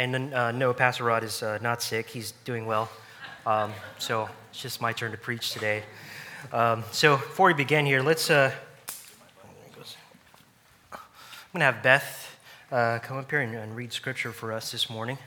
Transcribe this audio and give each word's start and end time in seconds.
And 0.00 0.32
uh, 0.32 0.50
no, 0.52 0.72
Pastor 0.72 1.04
Rod 1.04 1.24
is 1.24 1.42
uh, 1.42 1.58
not 1.60 1.82
sick. 1.82 2.08
He's 2.08 2.32
doing 2.46 2.64
well. 2.64 2.88
Um, 3.44 3.70
so 3.98 4.30
it's 4.48 4.62
just 4.62 4.80
my 4.80 4.94
turn 4.94 5.10
to 5.10 5.18
preach 5.18 5.50
today. 5.50 5.82
Um, 6.54 6.84
so 6.90 7.18
before 7.18 7.48
we 7.48 7.52
begin 7.52 7.84
here, 7.84 8.00
let's. 8.00 8.30
Uh, 8.30 8.50
I'm 10.90 10.98
going 11.52 11.58
to 11.58 11.64
have 11.66 11.82
Beth 11.82 12.34
uh, 12.72 13.00
come 13.02 13.18
up 13.18 13.30
here 13.30 13.40
and, 13.40 13.54
and, 13.54 13.76
read 13.76 13.92
scripture 13.92 14.32
for 14.32 14.54
us 14.54 14.72
this 14.72 14.88
morning. 14.88 15.18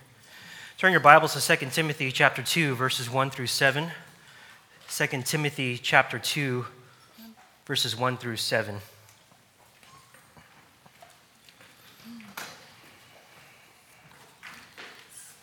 Turn 0.80 0.92
your 0.92 1.02
Bibles 1.02 1.40
to 1.40 1.56
2 1.56 1.68
Timothy 1.70 2.12
chapter 2.12 2.42
2, 2.42 2.74
verses 2.74 3.12
1 3.12 3.30
through 3.30 3.46
7. 3.46 3.92
2 4.90 5.08
Timothy 5.22 5.78
chapter 5.78 6.18
2, 6.18 6.66
verses 7.68 7.96
1 7.96 8.18
through 8.18 8.38
7. 8.38 8.80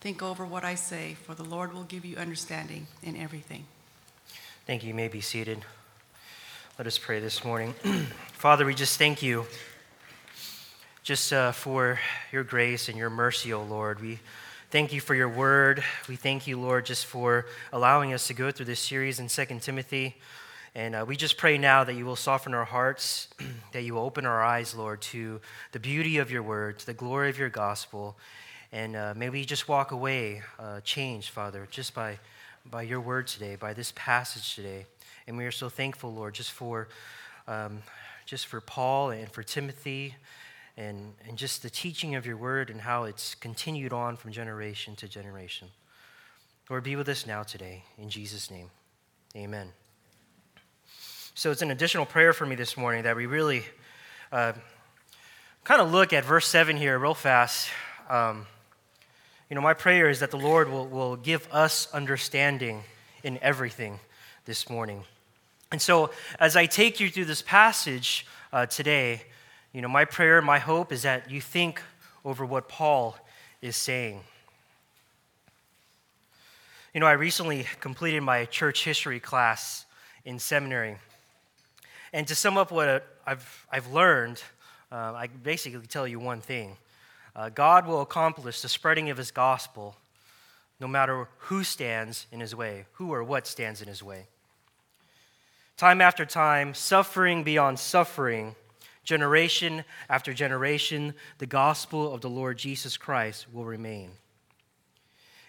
Think 0.00 0.22
over 0.22 0.46
what 0.46 0.64
I 0.64 0.76
say, 0.76 1.14
for 1.26 1.34
the 1.34 1.44
Lord 1.44 1.74
will 1.74 1.84
give 1.84 2.06
you 2.06 2.16
understanding 2.16 2.86
in 3.02 3.18
everything. 3.18 3.64
Thank 4.66 4.82
you. 4.82 4.88
You 4.88 4.94
may 4.94 5.08
be 5.08 5.20
seated. 5.20 5.58
Let 6.78 6.86
us 6.86 6.96
pray 6.96 7.20
this 7.20 7.44
morning. 7.44 7.74
Father, 8.32 8.64
we 8.64 8.74
just 8.74 8.96
thank 8.98 9.22
you 9.22 9.44
just 11.02 11.34
uh, 11.34 11.52
for 11.52 12.00
your 12.32 12.44
grace 12.44 12.88
and 12.88 12.96
your 12.96 13.10
mercy, 13.10 13.52
O 13.52 13.62
Lord. 13.62 14.00
We 14.00 14.20
thank 14.70 14.94
you 14.94 15.02
for 15.02 15.14
your 15.14 15.28
word. 15.28 15.84
We 16.08 16.16
thank 16.16 16.46
you, 16.46 16.58
Lord, 16.58 16.86
just 16.86 17.04
for 17.04 17.44
allowing 17.70 18.14
us 18.14 18.26
to 18.28 18.32
go 18.32 18.50
through 18.50 18.66
this 18.66 18.80
series 18.80 19.20
in 19.20 19.28
2 19.28 19.44
Timothy. 19.60 20.16
And 20.74 20.94
uh, 20.94 21.04
we 21.06 21.14
just 21.14 21.36
pray 21.36 21.58
now 21.58 21.84
that 21.84 21.92
you 21.92 22.06
will 22.06 22.16
soften 22.16 22.54
our 22.54 22.64
hearts, 22.64 23.28
that 23.72 23.82
you 23.82 23.92
will 23.92 24.02
open 24.04 24.24
our 24.24 24.42
eyes, 24.42 24.74
Lord, 24.74 25.02
to 25.02 25.42
the 25.72 25.78
beauty 25.78 26.16
of 26.16 26.30
your 26.30 26.42
word, 26.42 26.78
to 26.78 26.86
the 26.86 26.94
glory 26.94 27.28
of 27.28 27.38
your 27.38 27.50
gospel. 27.50 28.16
And 28.72 28.94
uh, 28.94 29.14
may 29.16 29.30
we 29.30 29.44
just 29.44 29.68
walk 29.68 29.90
away 29.90 30.42
uh, 30.58 30.80
changed, 30.82 31.30
Father, 31.30 31.66
just 31.72 31.92
by, 31.92 32.20
by 32.64 32.82
your 32.82 33.00
word 33.00 33.26
today, 33.26 33.56
by 33.56 33.72
this 33.72 33.92
passage 33.96 34.54
today. 34.54 34.86
And 35.26 35.36
we 35.36 35.44
are 35.44 35.50
so 35.50 35.68
thankful, 35.68 36.14
Lord, 36.14 36.34
just 36.34 36.52
for, 36.52 36.86
um, 37.48 37.82
just 38.26 38.46
for 38.46 38.60
Paul 38.60 39.10
and 39.10 39.28
for 39.28 39.42
Timothy 39.42 40.14
and, 40.76 41.14
and 41.28 41.36
just 41.36 41.64
the 41.64 41.70
teaching 41.70 42.14
of 42.14 42.24
your 42.24 42.36
word 42.36 42.70
and 42.70 42.80
how 42.80 43.04
it's 43.04 43.34
continued 43.34 43.92
on 43.92 44.16
from 44.16 44.30
generation 44.30 44.94
to 44.96 45.08
generation. 45.08 45.68
Lord, 46.68 46.84
be 46.84 46.94
with 46.94 47.08
us 47.08 47.26
now 47.26 47.42
today. 47.42 47.82
In 47.98 48.08
Jesus' 48.08 48.52
name, 48.52 48.70
amen. 49.34 49.72
So 51.34 51.50
it's 51.50 51.62
an 51.62 51.72
additional 51.72 52.06
prayer 52.06 52.32
for 52.32 52.46
me 52.46 52.54
this 52.54 52.76
morning 52.76 53.02
that 53.02 53.16
we 53.16 53.26
really 53.26 53.64
uh, 54.30 54.52
kind 55.64 55.80
of 55.80 55.90
look 55.90 56.12
at 56.12 56.24
verse 56.24 56.46
7 56.46 56.76
here 56.76 56.96
real 56.96 57.14
fast. 57.14 57.68
Um, 58.08 58.46
you 59.50 59.56
know, 59.56 59.60
my 59.60 59.74
prayer 59.74 60.08
is 60.08 60.20
that 60.20 60.30
the 60.30 60.38
Lord 60.38 60.70
will, 60.70 60.86
will 60.86 61.16
give 61.16 61.48
us 61.50 61.92
understanding 61.92 62.84
in 63.24 63.36
everything 63.42 63.98
this 64.44 64.70
morning. 64.70 65.02
And 65.72 65.82
so, 65.82 66.10
as 66.38 66.54
I 66.54 66.66
take 66.66 67.00
you 67.00 67.10
through 67.10 67.24
this 67.24 67.42
passage 67.42 68.26
uh, 68.52 68.66
today, 68.66 69.22
you 69.72 69.82
know, 69.82 69.88
my 69.88 70.04
prayer, 70.04 70.40
my 70.40 70.60
hope 70.60 70.92
is 70.92 71.02
that 71.02 71.30
you 71.32 71.40
think 71.40 71.82
over 72.24 72.46
what 72.46 72.68
Paul 72.68 73.16
is 73.60 73.76
saying. 73.76 74.20
You 76.94 77.00
know, 77.00 77.06
I 77.06 77.12
recently 77.12 77.66
completed 77.80 78.20
my 78.20 78.44
church 78.44 78.84
history 78.84 79.18
class 79.18 79.84
in 80.24 80.38
seminary. 80.38 80.96
And 82.12 82.26
to 82.28 82.36
sum 82.36 82.56
up 82.56 82.70
what 82.70 83.04
I've, 83.26 83.66
I've 83.70 83.92
learned, 83.92 84.42
uh, 84.92 85.12
I 85.14 85.26
basically 85.26 85.86
tell 85.88 86.06
you 86.06 86.20
one 86.20 86.40
thing 86.40 86.76
uh, 87.34 87.48
God 87.48 87.86
will 87.86 88.00
accomplish 88.00 88.60
the 88.60 88.68
spreading 88.68 89.10
of 89.10 89.16
his 89.16 89.30
gospel 89.30 89.96
no 90.80 90.88
matter 90.88 91.28
who 91.38 91.62
stands 91.62 92.26
in 92.32 92.40
his 92.40 92.54
way, 92.54 92.86
who 92.92 93.12
or 93.12 93.22
what 93.22 93.46
stands 93.46 93.82
in 93.82 93.88
his 93.88 94.02
way. 94.02 94.26
Time 95.76 96.00
after 96.00 96.24
time, 96.24 96.74
suffering 96.74 97.44
beyond 97.44 97.78
suffering, 97.78 98.54
generation 99.04 99.84
after 100.08 100.32
generation, 100.32 101.14
the 101.38 101.46
gospel 101.46 102.12
of 102.12 102.22
the 102.22 102.30
Lord 102.30 102.58
Jesus 102.58 102.96
Christ 102.96 103.46
will 103.52 103.64
remain. 103.64 104.10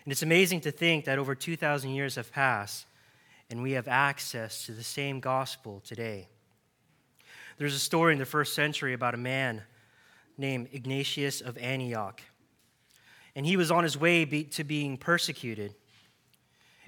And 0.04 0.12
it's 0.12 0.24
amazing 0.24 0.62
to 0.62 0.72
think 0.72 1.06
that 1.06 1.20
over 1.20 1.36
2,000 1.36 1.92
years 1.92 2.16
have 2.16 2.32
passed 2.32 2.86
and 3.50 3.62
we 3.62 3.74
have 3.74 3.88
access 3.88 4.66
to 4.66 4.72
the 4.72 4.84
same 4.84 5.20
gospel 5.20 5.82
today. 5.86 6.28
There's 7.58 7.76
a 7.76 7.80
story 7.80 8.14
in 8.14 8.20
the 8.20 8.26
first 8.26 8.54
century 8.54 8.94
about 8.94 9.14
a 9.14 9.18
man 9.18 9.62
named 10.38 10.70
Ignatius 10.72 11.42
of 11.42 11.58
Antioch. 11.58 12.22
And 13.36 13.46
he 13.46 13.58
was 13.58 13.72
on 13.72 13.84
his 13.84 13.98
way 13.98 14.26
be, 14.26 14.44
to 14.46 14.64
being 14.64 14.98
persecuted. 14.98 15.76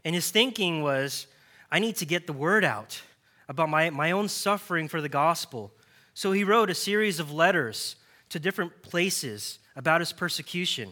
And 0.04 0.14
his 0.14 0.32
thinking 0.32 0.82
was, 0.82 1.28
I 1.72 1.80
need 1.80 1.96
to 1.98 2.06
get 2.06 2.28
the 2.28 2.34
word 2.34 2.64
out 2.64 3.02
about 3.48 3.70
my, 3.70 3.90
my 3.90 4.12
own 4.12 4.28
suffering 4.28 4.88
for 4.88 5.02
the 5.02 5.10
gospel. 5.10 5.72
So 6.14 6.32
he 6.32 6.44
wrote 6.44 6.70
a 6.70 6.76
series 6.76 7.20
of 7.20 7.32
letters 7.32 7.96
to 8.30 8.40
different 8.40 8.82
places 8.82 9.60
about 9.76 10.02
his 10.02 10.12
persecution. 10.12 10.92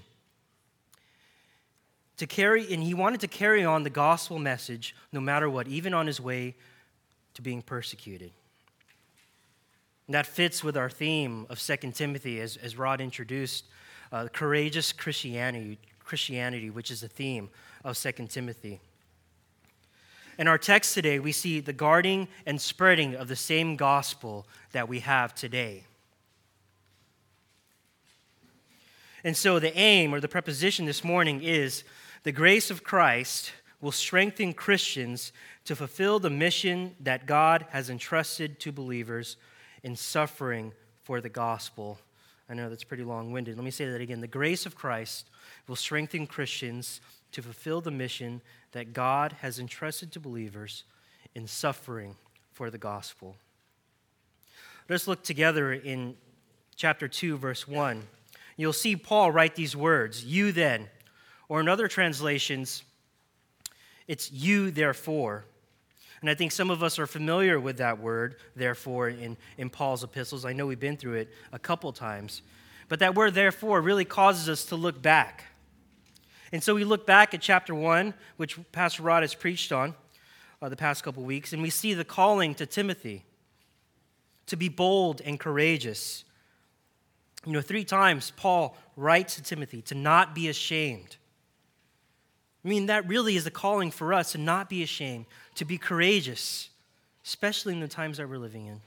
To 2.18 2.28
carry, 2.28 2.72
and 2.74 2.84
he 2.84 2.94
wanted 2.94 3.22
to 3.22 3.28
carry 3.28 3.66
on 3.66 3.84
the 3.84 3.90
gospel 3.90 4.40
message 4.40 4.96
no 5.12 5.20
matter 5.20 5.50
what, 5.50 5.68
even 5.68 5.94
on 5.94 6.08
his 6.08 6.22
way 6.22 6.56
to 7.34 7.42
being 7.42 7.62
persecuted. 7.62 8.32
And 10.12 10.16
that 10.16 10.26
fits 10.26 10.62
with 10.62 10.76
our 10.76 10.90
theme 10.90 11.46
of 11.50 11.58
2 11.58 11.78
Timothy, 11.94 12.42
as, 12.42 12.58
as 12.58 12.78
Rod 12.78 13.00
introduced 13.00 13.64
uh, 14.12 14.28
courageous 14.34 14.92
Christianity, 14.92 15.80
Christianity, 16.04 16.70
which 16.70 16.92
is 16.92 17.00
the 17.00 17.08
theme 17.08 17.50
of 17.86 17.98
2 17.98 18.12
Timothy. 18.28 18.82
In 20.38 20.50
our 20.50 20.58
text 20.58 20.94
today, 20.96 21.20
we 21.20 21.32
see 21.32 21.62
the 21.62 21.72
guarding 21.72 22.28
and 22.46 22.60
spreading 22.60 23.16
of 23.16 23.30
the 23.30 23.38
same 23.38 23.78
gospel 23.78 24.46
that 24.74 24.90
we 24.90 25.00
have 25.00 25.34
today. 25.34 25.86
And 29.24 29.38
so, 29.38 29.60
the 29.60 29.74
aim 29.78 30.14
or 30.14 30.20
the 30.20 30.28
proposition 30.28 30.86
this 30.86 31.06
morning 31.06 31.42
is 31.42 31.86
the 32.24 32.34
grace 32.34 32.70
of 32.70 32.84
Christ 32.84 33.54
will 33.80 33.94
strengthen 33.94 34.52
Christians 34.52 35.32
to 35.64 35.74
fulfill 35.74 36.20
the 36.20 36.30
mission 36.30 36.98
that 37.00 37.26
God 37.26 37.66
has 37.70 37.90
entrusted 37.90 38.60
to 38.60 38.74
believers 38.74 39.38
in 39.84 39.96
suffering 39.96 40.74
for 41.04 41.22
the 41.22 41.30
gospel. 41.30 42.00
I 42.50 42.54
know 42.54 42.70
that's 42.70 42.84
pretty 42.84 43.04
long 43.04 43.32
winded. 43.32 43.56
Let 43.56 43.64
me 43.64 43.72
say 43.72 43.90
that 43.90 44.02
again. 44.02 44.22
The 44.22 44.28
grace 44.28 44.66
of 44.66 44.76
Christ 44.76 45.30
will 45.68 45.76
strengthen 45.76 46.28
Christians 46.28 47.02
to 47.32 47.42
fulfill 47.42 47.82
the 47.82 47.92
mission 47.92 48.42
that 48.74 48.94
God 48.94 49.34
has 49.42 49.60
entrusted 49.60 50.12
to 50.12 50.20
believers 50.20 50.84
in 51.34 51.48
suffering 51.48 52.16
for 52.52 52.70
the 52.70 52.78
gospel. 52.78 53.38
Let's 54.90 55.08
look 55.08 55.24
together 55.24 55.72
in 55.74 56.16
chapter 56.76 57.08
2, 57.08 57.38
verse 57.38 57.68
1. 57.68 58.04
You'll 58.58 58.74
see 58.74 58.96
Paul 58.96 59.32
write 59.32 59.56
these 59.56 59.76
words, 59.76 60.26
you 60.26 60.52
then, 60.52 60.90
or 61.48 61.62
in 61.62 61.70
other 61.70 61.88
translations, 61.88 62.84
it's 64.08 64.32
you 64.32 64.72
therefore. 64.72 65.46
And 66.22 66.30
I 66.30 66.36
think 66.36 66.52
some 66.52 66.70
of 66.70 66.84
us 66.84 67.00
are 67.00 67.08
familiar 67.08 67.60
with 67.60 67.78
that 67.78 68.00
word, 68.00 68.36
therefore, 68.56 69.10
in, 69.10 69.38
in 69.58 69.70
Paul's 69.70 70.04
epistles. 70.04 70.46
I 70.46 70.54
know 70.54 70.68
we've 70.68 70.80
been 70.80 70.98
through 70.98 71.16
it 71.16 71.34
a 71.52 71.58
couple 71.58 71.92
times. 71.92 72.44
But 72.88 73.00
that 73.00 73.16
word, 73.16 73.34
therefore, 73.34 73.82
really 73.82 74.06
causes 74.06 74.48
us 74.48 74.66
to 74.66 74.76
look 74.76 75.02
back. 75.02 75.46
And 76.52 76.62
so 76.62 76.76
we 76.76 76.84
look 76.84 77.08
back 77.08 77.34
at 77.34 77.42
chapter 77.42 77.74
1, 77.74 78.14
which 78.38 78.60
Pastor 78.72 79.04
Rod 79.04 79.24
has 79.24 79.34
preached 79.34 79.72
on 79.72 79.96
uh, 80.62 80.70
the 80.70 80.76
past 80.76 81.04
couple 81.04 81.24
weeks, 81.24 81.54
and 81.54 81.62
we 81.62 81.70
see 81.70 81.94
the 81.94 82.04
calling 82.04 82.54
to 82.56 82.66
Timothy 82.66 83.26
to 84.46 84.56
be 84.56 84.70
bold 84.70 85.22
and 85.22 85.40
courageous. 85.40 86.24
You 87.46 87.54
know, 87.54 87.62
three 87.62 87.86
times 87.86 88.32
Paul 88.36 88.78
writes 88.96 89.36
to 89.36 89.44
Timothy 89.44 89.82
to 89.84 89.96
not 89.96 90.36
be 90.36 90.50
ashamed. 90.50 91.16
I 92.64 92.68
mean, 92.68 92.86
that 92.88 93.08
really 93.08 93.36
is 93.36 93.46
a 93.48 93.52
calling 93.52 93.90
for 93.92 94.14
us 94.14 94.34
to 94.34 94.38
not 94.38 94.70
be 94.70 94.84
ashamed, 94.84 95.26
to 95.56 95.66
be 95.66 95.78
courageous, 95.78 96.70
especially 97.26 97.74
in 97.74 97.80
the 97.80 97.88
times 97.88 98.18
that 98.18 98.30
we're 98.30 98.38
living 98.38 98.68
in. 98.68 98.82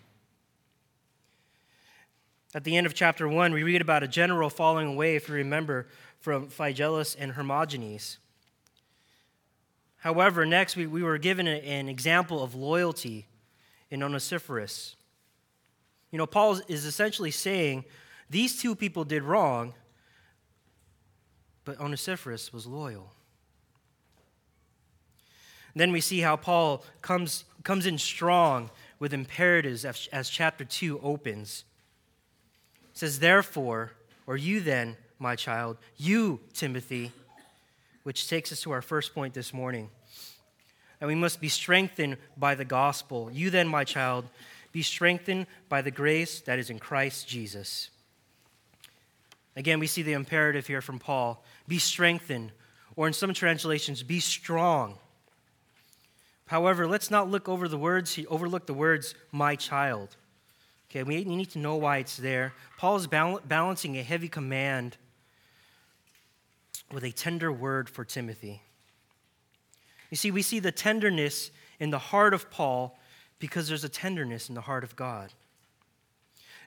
At 2.54 2.62
the 2.62 2.76
end 2.76 2.86
of 2.86 2.94
chapter 2.94 3.28
1, 3.28 3.52
we 3.52 3.64
read 3.64 3.80
about 3.80 4.04
a 4.04 4.08
general 4.08 4.48
falling 4.48 4.86
away, 4.86 5.16
if 5.16 5.28
you 5.28 5.34
remember, 5.34 5.88
from 6.20 6.48
Phygelus 6.48 7.16
and 7.18 7.32
Hermogenes. 7.32 8.18
However, 9.96 10.46
next 10.46 10.76
we, 10.76 10.86
we 10.86 11.02
were 11.02 11.18
given 11.18 11.48
an 11.48 11.88
example 11.88 12.42
of 12.42 12.54
loyalty 12.54 13.26
in 13.90 14.02
Onesiphorus. 14.02 14.94
You 16.12 16.18
know, 16.18 16.26
Paul 16.26 16.60
is 16.68 16.84
essentially 16.84 17.32
saying 17.32 17.84
these 18.30 18.60
two 18.60 18.76
people 18.76 19.04
did 19.04 19.24
wrong, 19.24 19.74
but 21.64 21.80
Onesiphorus 21.80 22.52
was 22.52 22.66
loyal. 22.66 23.12
Then 25.74 25.92
we 25.92 26.00
see 26.00 26.20
how 26.20 26.36
Paul 26.36 26.84
comes, 27.02 27.44
comes 27.62 27.86
in 27.86 27.98
strong 27.98 28.70
with 28.98 29.12
imperatives 29.12 29.84
as, 29.84 30.08
as 30.12 30.28
chapter 30.28 30.64
2 30.64 31.00
opens. 31.00 31.64
It 32.92 32.98
says, 32.98 33.18
Therefore, 33.18 33.92
or 34.26 34.36
you 34.36 34.60
then, 34.60 34.96
my 35.18 35.36
child, 35.36 35.78
you, 35.96 36.40
Timothy, 36.52 37.12
which 38.04 38.28
takes 38.28 38.52
us 38.52 38.60
to 38.62 38.70
our 38.70 38.82
first 38.82 39.14
point 39.14 39.34
this 39.34 39.52
morning. 39.52 39.90
And 41.00 41.08
we 41.08 41.14
must 41.14 41.40
be 41.40 41.48
strengthened 41.48 42.16
by 42.36 42.54
the 42.54 42.64
gospel. 42.64 43.30
You 43.32 43.50
then, 43.50 43.66
my 43.66 43.84
child, 43.84 44.26
be 44.72 44.82
strengthened 44.82 45.46
by 45.68 45.82
the 45.82 45.90
grace 45.90 46.40
that 46.42 46.58
is 46.58 46.70
in 46.70 46.78
Christ 46.78 47.28
Jesus. 47.28 47.90
Again, 49.56 49.78
we 49.78 49.86
see 49.86 50.02
the 50.02 50.12
imperative 50.12 50.66
here 50.66 50.80
from 50.80 50.98
Paul 50.98 51.44
be 51.66 51.78
strengthened, 51.78 52.52
or 52.96 53.06
in 53.06 53.12
some 53.12 53.32
translations, 53.32 54.02
be 54.02 54.20
strong. 54.20 54.98
However, 56.46 56.86
let's 56.86 57.10
not 57.10 57.30
look 57.30 57.48
over 57.48 57.68
the 57.68 57.78
words, 57.78 58.14
he 58.14 58.26
overlooked 58.26 58.66
the 58.66 58.74
words, 58.74 59.14
my 59.32 59.56
child. 59.56 60.16
Okay, 60.90 61.02
we 61.02 61.24
need 61.24 61.50
to 61.50 61.58
know 61.58 61.76
why 61.76 61.98
it's 61.98 62.16
there. 62.16 62.52
Paul 62.78 62.96
is 62.96 63.06
balancing 63.06 63.96
a 63.96 64.02
heavy 64.02 64.28
command 64.28 64.96
with 66.92 67.02
a 67.02 67.10
tender 67.10 67.50
word 67.50 67.88
for 67.88 68.04
Timothy. 68.04 68.62
You 70.10 70.16
see, 70.16 70.30
we 70.30 70.42
see 70.42 70.60
the 70.60 70.70
tenderness 70.70 71.50
in 71.80 71.90
the 71.90 71.98
heart 71.98 72.34
of 72.34 72.50
Paul 72.50 72.98
because 73.38 73.66
there's 73.66 73.84
a 73.84 73.88
tenderness 73.88 74.48
in 74.48 74.54
the 74.54 74.60
heart 74.60 74.84
of 74.84 74.94
God. 74.94 75.32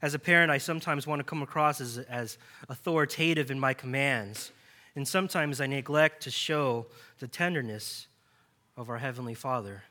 As 0.02 0.14
a 0.14 0.20
parent, 0.20 0.52
I 0.52 0.58
sometimes 0.58 1.08
want 1.08 1.20
to 1.20 1.24
come 1.24 1.42
across 1.42 1.80
as, 1.80 1.98
as 1.98 2.38
authoritative 2.68 3.50
in 3.50 3.60
my 3.60 3.74
commands, 3.74 4.52
and 4.96 5.08
sometimes 5.08 5.62
I 5.62 5.68
neglect 5.68 6.24
to 6.24 6.32
show 6.32 6.88
the 7.20 7.28
tenderness 7.28 8.08
of 8.78 8.90
our 8.90 9.00
Heavenly 9.00 9.34
Father, 9.34 9.84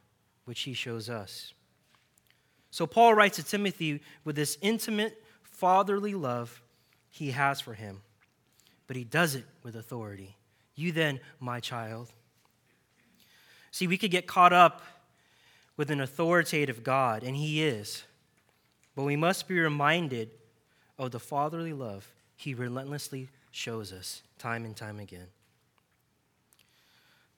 which 0.47 0.63
He 0.63 0.73
shows 0.73 1.11
us. 1.11 1.53
So, 2.71 2.87
Paul 2.87 3.15
writes 3.15 3.37
to 3.37 3.43
Timothy 3.43 4.01
with 4.25 4.37
this 4.37 4.57
intimate 4.63 5.23
fatherly 5.43 6.15
love 6.15 6.63
he 7.09 7.31
has 7.31 7.63
for 7.63 7.73
him, 7.73 8.03
but 8.87 8.95
he 8.95 9.05
does 9.05 9.35
it 9.35 9.45
with 9.63 9.75
authority. 9.75 10.37
You 10.75 10.93
then, 10.93 11.19
my 11.41 11.61
child. 11.61 12.13
See, 13.71 13.87
we 13.87 13.97
could 13.97 14.11
get 14.11 14.27
caught 14.27 14.53
up 14.53 14.83
with 15.79 15.91
an 15.91 16.01
authoritative 16.01 16.83
God, 16.83 17.23
and 17.23 17.35
He 17.37 17.63
is, 17.63 18.05
but 18.95 19.05
we 19.05 19.17
must 19.17 19.49
be 19.49 19.59
reminded 19.59 20.31
of 20.99 21.11
the 21.11 21.21
fatherly 21.21 21.73
love 21.73 22.07
He 22.37 22.55
relentlessly 22.55 23.29
shows 23.51 23.93
us 23.93 24.23
time 24.39 24.67
and 24.67 24.77
time 24.77 25.01
again. 25.01 25.29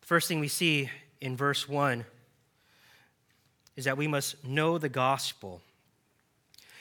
The 0.01 0.07
first 0.07 0.27
thing 0.27 0.41
we 0.41 0.49
see 0.49 0.91
in 1.21 1.37
verse 1.37 1.69
1 1.69 2.05
is 3.77 3.85
that 3.85 3.97
we 3.97 4.09
must 4.09 4.45
know 4.45 4.79
the 4.79 4.89
gospel. 4.89 5.61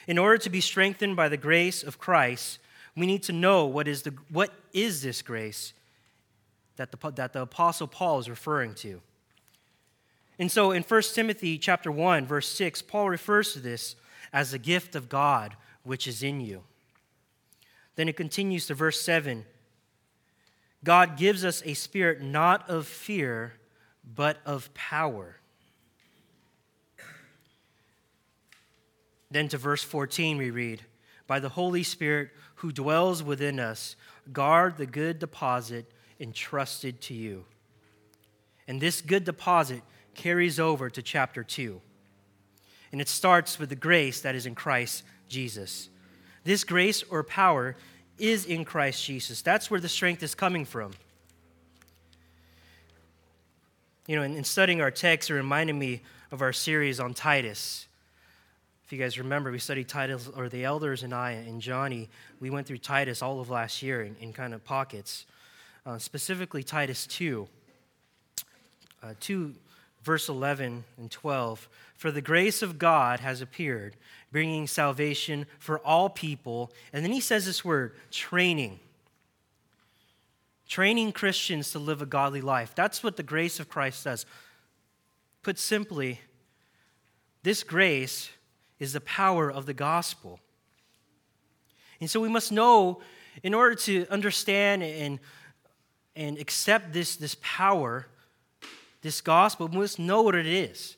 In 0.06 0.18
order 0.18 0.38
to 0.38 0.50
be 0.50 0.60
strengthened 0.60 1.16
by 1.16 1.28
the 1.28 1.36
grace 1.36 1.82
of 1.82 1.98
Christ, 1.98 2.58
we 2.96 3.06
need 3.06 3.22
to 3.24 3.32
know 3.32 3.66
what 3.66 3.86
is, 3.86 4.02
the, 4.02 4.14
what 4.30 4.52
is 4.72 5.02
this 5.02 5.22
grace 5.22 5.72
that 6.76 6.90
the, 6.90 7.10
that 7.12 7.32
the 7.32 7.42
Apostle 7.42 7.86
Paul 7.86 8.18
is 8.18 8.28
referring 8.28 8.74
to. 8.76 9.00
And 10.38 10.50
so 10.50 10.70
in 10.70 10.82
1 10.82 11.02
Timothy 11.14 11.58
chapter 11.58 11.90
1, 11.90 12.26
verse 12.26 12.48
6, 12.48 12.82
Paul 12.82 13.10
refers 13.10 13.52
to 13.52 13.60
this 13.60 13.96
as 14.32 14.52
the 14.52 14.58
gift 14.58 14.94
of 14.94 15.08
God 15.08 15.56
which 15.82 16.06
is 16.06 16.22
in 16.22 16.40
you. 16.40 16.62
Then 17.96 18.08
it 18.08 18.16
continues 18.16 18.66
to 18.66 18.74
verse 18.74 19.00
7 19.00 19.44
God 20.84 21.16
gives 21.16 21.44
us 21.44 21.60
a 21.64 21.74
spirit 21.74 22.22
not 22.22 22.70
of 22.70 22.86
fear, 22.86 23.54
but 24.14 24.38
of 24.44 24.72
power. 24.74 25.36
Then 29.30 29.48
to 29.48 29.58
verse 29.58 29.82
14, 29.82 30.38
we 30.38 30.50
read, 30.50 30.82
By 31.26 31.38
the 31.38 31.50
Holy 31.50 31.82
Spirit 31.82 32.30
who 32.56 32.72
dwells 32.72 33.22
within 33.22 33.60
us, 33.60 33.94
guard 34.32 34.76
the 34.76 34.86
good 34.86 35.18
deposit 35.18 35.90
entrusted 36.18 37.00
to 37.02 37.14
you. 37.14 37.44
And 38.66 38.80
this 38.80 39.00
good 39.00 39.24
deposit 39.24 39.82
carries 40.14 40.58
over 40.58 40.90
to 40.90 41.02
chapter 41.02 41.44
2. 41.44 41.80
And 42.90 43.00
it 43.00 43.08
starts 43.08 43.58
with 43.58 43.68
the 43.68 43.76
grace 43.76 44.20
that 44.22 44.34
is 44.34 44.46
in 44.46 44.54
Christ 44.54 45.04
Jesus. 45.28 45.90
This 46.44 46.64
grace 46.64 47.02
or 47.10 47.22
power 47.22 47.76
is 48.18 48.46
in 48.46 48.64
Christ 48.64 49.04
Jesus. 49.04 49.42
That's 49.42 49.70
where 49.70 49.80
the 49.80 49.88
strength 49.88 50.22
is 50.22 50.34
coming 50.34 50.64
from. 50.64 50.92
You 54.08 54.16
know, 54.16 54.22
in, 54.22 54.36
in 54.36 54.44
studying 54.44 54.80
our 54.80 54.90
text, 54.90 55.28
it 55.28 55.34
reminded 55.34 55.74
me 55.74 56.00
of 56.32 56.40
our 56.40 56.54
series 56.54 56.98
on 56.98 57.12
Titus. 57.12 57.86
If 58.86 58.90
you 58.90 58.98
guys 58.98 59.18
remember, 59.18 59.52
we 59.52 59.58
studied 59.58 59.86
Titus, 59.86 60.30
or 60.34 60.48
the 60.48 60.64
elders 60.64 61.02
and 61.02 61.12
I 61.12 61.32
and 61.32 61.60
Johnny, 61.60 62.08
we 62.40 62.48
went 62.48 62.66
through 62.66 62.78
Titus 62.78 63.20
all 63.20 63.38
of 63.38 63.50
last 63.50 63.82
year 63.82 64.02
in, 64.02 64.16
in 64.18 64.32
kind 64.32 64.54
of 64.54 64.64
pockets, 64.64 65.26
uh, 65.84 65.98
specifically 65.98 66.62
Titus 66.62 67.06
2. 67.06 67.46
Uh, 69.02 69.12
2, 69.20 69.54
verse 70.02 70.30
11 70.30 70.84
and 70.96 71.10
12. 71.10 71.68
For 71.98 72.10
the 72.10 72.22
grace 72.22 72.62
of 72.62 72.78
God 72.78 73.20
has 73.20 73.42
appeared, 73.42 73.94
bringing 74.32 74.66
salvation 74.66 75.44
for 75.58 75.80
all 75.80 76.08
people. 76.08 76.72
And 76.94 77.04
then 77.04 77.12
he 77.12 77.20
says 77.20 77.44
this 77.44 77.62
word 77.62 77.92
training 78.10 78.80
training 80.68 81.12
Christians 81.12 81.72
to 81.72 81.78
live 81.78 82.02
a 82.02 82.06
godly 82.06 82.42
life. 82.42 82.74
That's 82.74 83.02
what 83.02 83.16
the 83.16 83.22
grace 83.22 83.58
of 83.58 83.68
Christ 83.68 84.04
does. 84.04 84.26
Put 85.42 85.58
simply, 85.58 86.20
this 87.42 87.62
grace 87.62 88.30
is 88.78 88.92
the 88.92 89.00
power 89.00 89.50
of 89.50 89.64
the 89.64 89.74
gospel. 89.74 90.38
And 92.00 92.08
so 92.08 92.20
we 92.20 92.28
must 92.28 92.52
know, 92.52 93.00
in 93.42 93.54
order 93.54 93.74
to 93.76 94.06
understand 94.10 94.82
and, 94.82 95.18
and 96.14 96.38
accept 96.38 96.92
this, 96.92 97.16
this 97.16 97.36
power, 97.40 98.06
this 99.00 99.22
gospel, 99.22 99.68
we 99.68 99.78
must 99.78 99.98
know 99.98 100.20
what 100.22 100.34
it 100.34 100.46
is. 100.46 100.97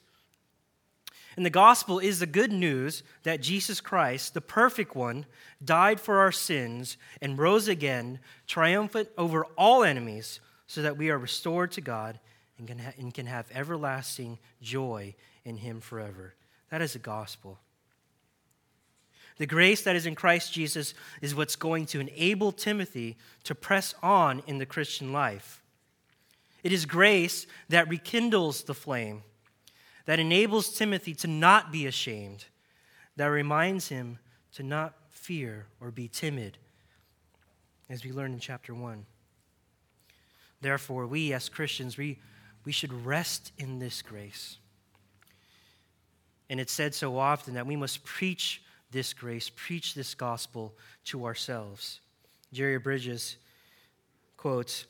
And 1.40 1.47
the 1.47 1.49
gospel 1.49 1.99
is 1.99 2.18
the 2.18 2.26
good 2.26 2.52
news 2.52 3.02
that 3.23 3.40
Jesus 3.40 3.80
Christ, 3.80 4.35
the 4.35 4.42
perfect 4.42 4.94
one, 4.94 5.25
died 5.64 5.99
for 5.99 6.18
our 6.18 6.32
sins 6.32 6.99
and 7.23 7.38
rose 7.38 7.66
again, 7.66 8.18
triumphant 8.47 9.09
over 9.16 9.47
all 9.56 9.82
enemies, 9.82 10.40
so 10.66 10.82
that 10.82 10.99
we 10.99 11.09
are 11.09 11.16
restored 11.16 11.73
to 11.73 11.80
God 11.80 12.20
and 12.59 12.68
can, 12.68 12.78
ha- 12.78 12.92
and 12.99 13.14
can 13.14 13.25
have 13.25 13.50
everlasting 13.54 14.38
joy 14.61 15.14
in 15.42 15.56
Him 15.56 15.80
forever. 15.80 16.35
That 16.68 16.82
is 16.82 16.92
the 16.92 16.99
gospel. 16.99 17.59
The 19.38 19.47
grace 19.47 19.80
that 19.85 19.97
is 19.97 20.04
in 20.04 20.16
Christ 20.16 20.52
Jesus 20.52 20.92
is 21.23 21.35
what's 21.35 21.56
going 21.56 21.87
to 21.87 22.00
enable 22.00 22.52
Timothy 22.52 23.16
to 23.44 23.54
press 23.54 23.94
on 24.02 24.42
in 24.47 24.59
the 24.59 24.66
Christian 24.66 25.11
life. 25.11 25.62
It 26.62 26.70
is 26.70 26.85
grace 26.85 27.47
that 27.70 27.88
rekindles 27.88 28.64
the 28.64 28.75
flame 28.75 29.23
that 30.07 30.19
enables 30.19 30.76
Timothy 30.76 31.14
to 31.16 31.28
not 31.28 31.73
be 31.73 31.87
ashamed, 31.87 32.47
that 33.16 33.26
reminds 33.26 33.88
him 33.88 34.19
to 34.54 34.62
not 34.62 34.95
fear 35.09 35.66
or 35.80 35.90
be 35.90 36.09
timid, 36.09 36.59
as 37.88 38.04
we 38.04 38.12
learned 38.12 38.35
in 38.35 38.40
chapter 38.40 38.75
1. 38.75 39.04
Therefore, 40.61 41.07
we 41.07 41.33
as 41.33 41.49
Christians, 41.49 41.97
we, 41.97 42.19
we 42.64 42.73
should 42.73 42.92
rest 42.92 43.52
in 43.59 43.78
this 43.78 44.02
grace. 44.02 44.59
And 46.49 46.61
it's 46.61 46.73
said 46.73 46.95
so 46.95 47.19
often 47.19 47.54
that 47.54 47.66
we 47.66 47.76
must 47.76 48.04
preach 48.04 48.62
this 48.90 49.12
grace, 49.12 49.50
preach 49.54 49.95
this 49.95 50.14
gospel 50.14 50.75
to 51.04 51.25
ourselves. 51.25 52.00
Jerry 52.52 52.78
Bridges 52.78 53.37
quotes, 54.37 54.87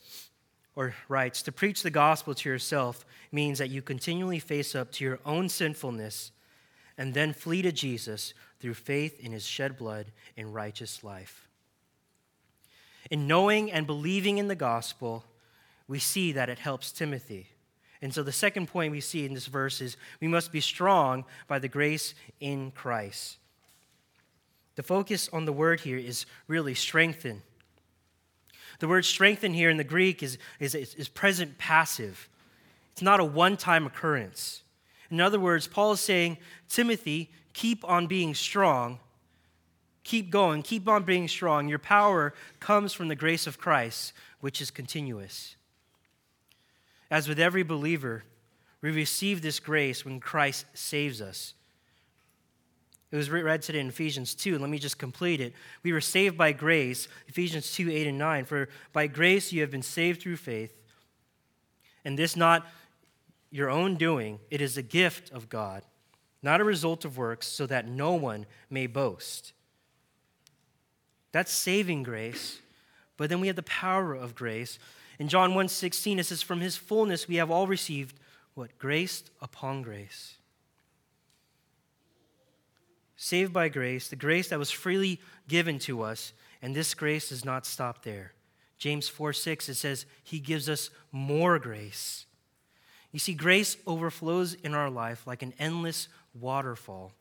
or 0.76 0.94
writes 1.08 1.42
To 1.42 1.52
preach 1.52 1.82
the 1.82 1.90
gospel 1.90 2.34
to 2.34 2.48
yourself 2.48 3.04
means 3.32 3.58
that 3.58 3.70
you 3.70 3.82
continually 3.82 4.38
face 4.38 4.74
up 4.74 4.92
to 4.92 5.04
your 5.04 5.20
own 5.24 5.48
sinfulness 5.48 6.32
and 6.96 7.14
then 7.14 7.32
flee 7.32 7.62
to 7.62 7.72
Jesus 7.72 8.34
through 8.58 8.74
faith 8.74 9.18
in 9.20 9.32
his 9.32 9.46
shed 9.46 9.76
blood 9.76 10.12
and 10.36 10.54
righteous 10.54 11.02
life. 11.02 11.48
In 13.10 13.26
knowing 13.26 13.72
and 13.72 13.86
believing 13.86 14.38
in 14.38 14.48
the 14.48 14.54
gospel, 14.54 15.24
we 15.88 15.98
see 15.98 16.32
that 16.32 16.48
it 16.48 16.58
helps 16.58 16.92
Timothy. 16.92 17.48
And 18.02 18.14
so 18.14 18.22
the 18.22 18.32
second 18.32 18.68
point 18.68 18.92
we 18.92 19.00
see 19.00 19.26
in 19.26 19.34
this 19.34 19.46
verse 19.46 19.80
is 19.80 19.96
we 20.20 20.28
must 20.28 20.52
be 20.52 20.60
strong 20.60 21.24
by 21.48 21.58
the 21.58 21.68
grace 21.68 22.14
in 22.38 22.70
Christ. 22.70 23.38
The 24.76 24.82
focus 24.82 25.28
on 25.32 25.44
the 25.44 25.52
word 25.52 25.80
here 25.80 25.98
is 25.98 26.26
really 26.46 26.74
strengthen. 26.74 27.42
The 28.80 28.88
word 28.88 29.04
strengthen 29.04 29.54
here 29.54 29.70
in 29.70 29.76
the 29.76 29.84
Greek 29.84 30.22
is, 30.22 30.36
is, 30.58 30.74
is 30.74 31.08
present 31.08 31.58
passive, 31.58 32.28
it's 32.92 33.02
not 33.02 33.20
a 33.20 33.24
one 33.24 33.56
time 33.56 33.86
occurrence. 33.86 34.62
In 35.10 35.20
other 35.20 35.40
words, 35.40 35.66
Paul 35.66 35.92
is 35.92 36.00
saying, 36.00 36.38
Timothy, 36.68 37.30
keep 37.52 37.84
on 37.84 38.06
being 38.06 38.34
strong. 38.34 38.98
Keep 40.04 40.30
going, 40.30 40.62
keep 40.62 40.88
on 40.88 41.02
being 41.02 41.28
strong. 41.28 41.68
Your 41.68 41.78
power 41.78 42.32
comes 42.58 42.92
from 42.92 43.08
the 43.08 43.14
grace 43.14 43.46
of 43.46 43.58
Christ, 43.58 44.12
which 44.40 44.60
is 44.60 44.70
continuous. 44.70 45.56
As 47.10 47.28
with 47.28 47.38
every 47.38 47.62
believer, 47.62 48.24
we 48.80 48.90
receive 48.90 49.42
this 49.42 49.60
grace 49.60 50.04
when 50.04 50.20
Christ 50.20 50.64
saves 50.74 51.20
us. 51.20 51.54
It 53.10 53.16
was 53.16 53.28
read 53.28 53.62
today 53.62 53.80
in 53.80 53.88
Ephesians 53.88 54.34
2. 54.34 54.58
Let 54.58 54.70
me 54.70 54.78
just 54.78 54.98
complete 54.98 55.40
it. 55.40 55.52
We 55.82 55.92
were 55.92 56.00
saved 56.00 56.38
by 56.38 56.52
grace, 56.52 57.08
Ephesians 57.26 57.72
2 57.72 57.90
8 57.90 58.06
and 58.06 58.18
9. 58.18 58.44
For 58.44 58.68
by 58.92 59.08
grace 59.08 59.52
you 59.52 59.62
have 59.62 59.70
been 59.70 59.82
saved 59.82 60.22
through 60.22 60.36
faith, 60.36 60.72
and 62.04 62.18
this 62.18 62.36
not 62.36 62.66
your 63.50 63.68
own 63.68 63.96
doing, 63.96 64.38
it 64.48 64.60
is 64.60 64.76
a 64.76 64.82
gift 64.82 65.32
of 65.32 65.48
God, 65.48 65.82
not 66.40 66.60
a 66.60 66.64
result 66.64 67.04
of 67.04 67.18
works, 67.18 67.48
so 67.48 67.66
that 67.66 67.88
no 67.88 68.14
one 68.14 68.46
may 68.70 68.86
boast. 68.86 69.52
That's 71.32 71.52
saving 71.52 72.04
grace. 72.04 72.60
But 73.16 73.28
then 73.28 73.40
we 73.40 73.48
have 73.48 73.56
the 73.56 73.62
power 73.64 74.14
of 74.14 74.34
grace. 74.34 74.78
In 75.18 75.28
John 75.28 75.52
1:16 75.52 76.18
it 76.18 76.24
says 76.24 76.42
from 76.42 76.60
his 76.60 76.76
fullness 76.76 77.28
we 77.28 77.36
have 77.36 77.50
all 77.50 77.66
received 77.66 78.18
what 78.54 78.78
grace 78.78 79.24
upon 79.42 79.82
grace. 79.82 80.36
Saved 83.22 83.52
by 83.52 83.68
grace, 83.68 84.08
the 84.08 84.16
grace 84.16 84.48
that 84.48 84.58
was 84.58 84.70
freely 84.70 85.20
given 85.46 85.78
to 85.80 86.00
us, 86.00 86.32
and 86.62 86.74
this 86.74 86.94
grace 86.94 87.28
does 87.28 87.44
not 87.44 87.66
stop 87.66 88.02
there. 88.02 88.32
James 88.78 89.08
4 89.08 89.34
6, 89.34 89.68
it 89.68 89.74
says, 89.74 90.06
He 90.24 90.38
gives 90.38 90.70
us 90.70 90.88
more 91.12 91.58
grace. 91.58 92.24
You 93.12 93.18
see, 93.18 93.34
grace 93.34 93.76
overflows 93.86 94.54
in 94.54 94.72
our 94.72 94.88
life 94.88 95.26
like 95.26 95.42
an 95.42 95.52
endless 95.58 96.08
waterfall. 96.32 97.12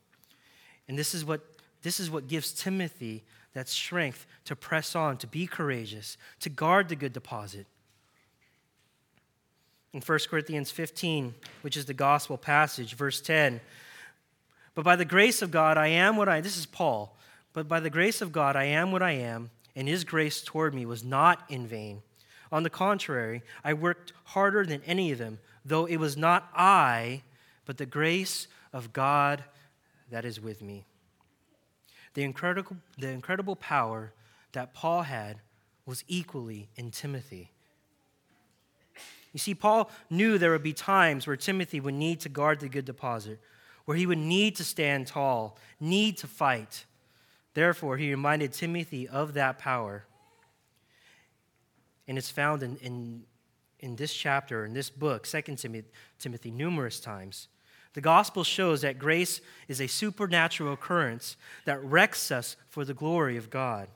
And 0.88 0.98
this 0.98 1.14
is 1.14 1.26
what, 1.26 1.42
this 1.82 2.00
is 2.00 2.10
what 2.10 2.30
gives 2.30 2.54
Timothy 2.54 3.26
that 3.54 3.68
strength 3.68 4.26
to 4.46 4.56
press 4.56 4.96
on, 4.96 5.18
to 5.18 5.28
be 5.28 5.48
courageous, 5.48 6.16
to 6.40 6.50
guard 6.50 6.88
the 6.88 6.96
good 6.96 7.12
deposit. 7.12 7.68
In 9.92 10.00
1 10.00 10.20
Corinthians 10.30 10.72
15, 10.72 11.36
which 11.62 11.76
is 11.76 11.88
the 11.88 11.94
gospel 11.94 12.38
passage, 12.38 12.94
verse 12.94 13.20
10, 13.20 13.60
but 14.80 14.86
by 14.86 14.96
the 14.96 15.04
grace 15.04 15.42
of 15.42 15.52
God, 15.52 15.78
I 15.78 15.88
am 15.88 16.16
what 16.16 16.30
I 16.30 16.40
this 16.40 16.56
is 16.56 16.66
Paul. 16.66 17.14
But 17.52 17.68
by 17.68 17.82
the 17.82 17.90
grace 17.90 18.22
of 18.22 18.32
God, 18.32 18.56
I 18.56 18.64
am 18.64 18.94
what 18.94 19.02
I 19.04 19.12
am, 19.12 19.50
and 19.76 19.90
his 19.90 20.06
grace 20.06 20.42
toward 20.42 20.74
me 20.74 20.86
was 20.86 21.04
not 21.04 21.44
in 21.50 21.68
vain. 21.68 22.02
On 22.50 22.64
the 22.64 22.70
contrary, 22.70 23.42
I 23.62 23.74
worked 23.74 24.14
harder 24.24 24.66
than 24.66 24.82
any 24.86 25.12
of 25.12 25.18
them, 25.18 25.40
though 25.66 25.84
it 25.84 25.98
was 25.98 26.16
not 26.16 26.50
I, 26.56 27.24
but 27.66 27.78
the 27.78 27.86
grace 27.86 28.48
of 28.72 28.94
God 28.94 29.44
that 30.12 30.24
is 30.24 30.40
with 30.40 30.62
me. 30.62 30.86
The 32.14 32.24
incredible, 32.24 32.78
the 32.98 33.10
incredible 33.10 33.58
power 33.58 34.14
that 34.54 34.74
Paul 34.74 35.02
had 35.02 35.42
was 35.86 36.06
equally 36.08 36.70
in 36.78 36.92
Timothy. 36.92 37.52
You 39.34 39.40
see, 39.40 39.56
Paul 39.56 39.92
knew 40.10 40.38
there 40.38 40.52
would 40.52 40.64
be 40.64 40.72
times 40.72 41.28
where 41.28 41.36
Timothy 41.36 41.82
would 41.82 41.96
need 41.96 42.22
to 42.22 42.30
guard 42.30 42.62
the 42.62 42.70
good 42.70 42.86
deposit, 42.86 43.42
where 43.90 43.98
he 43.98 44.06
would 44.06 44.20
need 44.20 44.56
to 44.56 44.64
stand 44.64 45.08
tall, 45.08 45.58
need 45.80 46.16
to 46.16 46.28
fight. 46.28 46.86
Therefore, 47.56 47.98
he 47.98 48.12
reminded 48.12 48.54
Timothy 48.54 49.08
of 49.08 49.34
that 49.34 49.58
power. 49.58 50.06
And 52.08 52.16
it's 52.16 52.30
found 52.30 52.62
in, 52.62 52.78
in, 52.84 53.24
in 53.80 53.96
this 53.96 54.14
chapter, 54.14 54.64
in 54.64 54.76
this 54.76 54.92
book, 54.92 55.26
2 55.26 55.42
Timothy, 55.56 55.88
Timothy, 56.20 56.52
numerous 56.52 57.00
times. 57.00 57.48
The 57.96 58.02
gospel 58.02 58.44
shows 58.44 58.82
that 58.82 59.00
grace 59.00 59.42
is 59.68 59.82
a 59.82 59.88
supernatural 59.88 60.74
occurrence 60.74 61.36
that 61.66 61.84
wrecks 61.84 62.30
us 62.30 62.58
for 62.68 62.86
the 62.86 62.94
glory 62.94 63.38
of 63.38 63.50
God. 63.50 63.88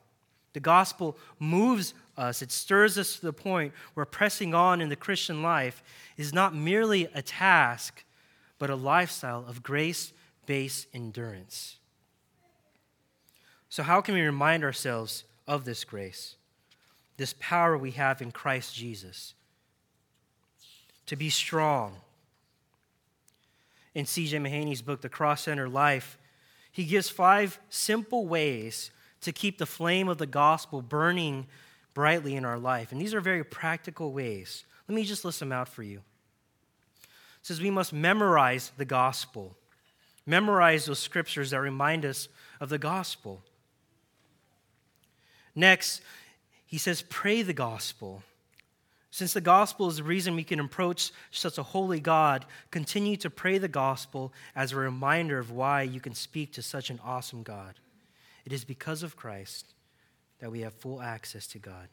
The 0.53 0.59
gospel 0.59 1.19
moves 1.37 1.93
us, 2.17 2.41
it 2.41 2.51
stirs 2.51 2.97
us 2.97 3.17
to 3.19 3.27
the 3.27 3.31
point 3.31 3.73
where 3.93 4.07
pressing 4.07 4.55
on 4.55 4.81
in 4.81 4.89
the 4.89 4.95
Christian 4.95 5.43
life 5.43 5.83
is 6.17 6.33
not 6.33 6.55
merely 6.55 7.09
a 7.13 7.21
task, 7.21 8.03
but 8.63 8.69
a 8.69 8.75
lifestyle 8.77 9.43
of 9.45 9.61
grace 9.61 10.13
based 10.45 10.87
endurance. 10.93 11.79
So, 13.67 13.83
how 13.83 13.99
can 13.99 14.15
we 14.15 14.21
remind 14.21 14.63
ourselves 14.63 15.25
of 15.45 15.65
this 15.65 15.83
grace, 15.83 16.37
this 17.17 17.35
power 17.41 17.77
we 17.77 17.91
have 17.91 18.21
in 18.21 18.31
Christ 18.31 18.73
Jesus? 18.73 19.33
To 21.07 21.17
be 21.17 21.29
strong, 21.29 21.97
in 23.93 24.05
C.J. 24.05 24.37
Mahaney's 24.37 24.81
book, 24.81 25.01
The 25.01 25.09
Cross 25.09 25.41
Center 25.41 25.67
Life, 25.67 26.17
he 26.71 26.85
gives 26.85 27.09
five 27.09 27.59
simple 27.69 28.27
ways 28.27 28.91
to 29.23 29.33
keep 29.33 29.57
the 29.57 29.65
flame 29.65 30.07
of 30.07 30.19
the 30.19 30.25
gospel 30.25 30.81
burning 30.81 31.47
brightly 31.93 32.37
in 32.37 32.45
our 32.45 32.57
life. 32.57 32.93
And 32.93 33.01
these 33.01 33.13
are 33.13 33.19
very 33.19 33.43
practical 33.43 34.13
ways. 34.13 34.63
Let 34.87 34.95
me 34.95 35.03
just 35.03 35.25
list 35.25 35.41
them 35.41 35.51
out 35.51 35.67
for 35.67 35.83
you. 35.83 35.99
Says 37.43 37.61
we 37.61 37.69
must 37.69 37.93
memorize 37.93 38.71
the 38.77 38.85
gospel, 38.85 39.55
memorize 40.25 40.85
those 40.85 40.99
scriptures 40.99 41.51
that 41.51 41.59
remind 41.59 42.05
us 42.05 42.27
of 42.59 42.69
the 42.69 42.77
gospel. 42.79 43.41
Next, 45.53 46.01
he 46.65 46.77
says, 46.77 47.03
pray 47.03 47.43
the 47.43 47.53
gospel. 47.53 48.23
Since 49.11 49.33
the 49.33 49.41
gospel 49.41 49.89
is 49.89 49.97
the 49.97 50.03
reason 50.03 50.35
we 50.35 50.43
can 50.43 50.59
approach 50.59 51.11
such 51.29 51.59
a 51.59 51.63
holy 51.63 51.99
God, 51.99 52.45
continue 52.71 53.15
to 53.17 53.29
pray 53.29 53.59
the 53.59 53.67
gospel 53.67 54.33
as 54.55 54.71
a 54.71 54.77
reminder 54.77 55.37
of 55.37 55.51
why 55.51 55.83
you 55.83 55.99
can 55.99 56.15
speak 56.15 56.53
to 56.53 56.63
such 56.63 56.89
an 56.89 56.99
awesome 57.03 57.43
God. 57.43 57.75
It 58.45 58.53
is 58.53 58.63
because 58.63 59.03
of 59.03 59.15
Christ 59.15 59.67
that 60.39 60.51
we 60.51 60.61
have 60.61 60.73
full 60.73 61.01
access 61.01 61.45
to 61.47 61.59
God. 61.59 61.89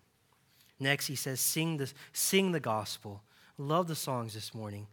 Next, 0.79 1.09
he 1.09 1.15
says, 1.15 1.41
sing 1.41 1.77
the, 1.77 1.93
sing 2.15 2.53
the 2.53 2.61
gospel. 2.61 3.23
Love 3.59 3.87
the 3.87 3.95
songs 3.95 4.33
this 4.33 4.55
morning. 4.55 4.87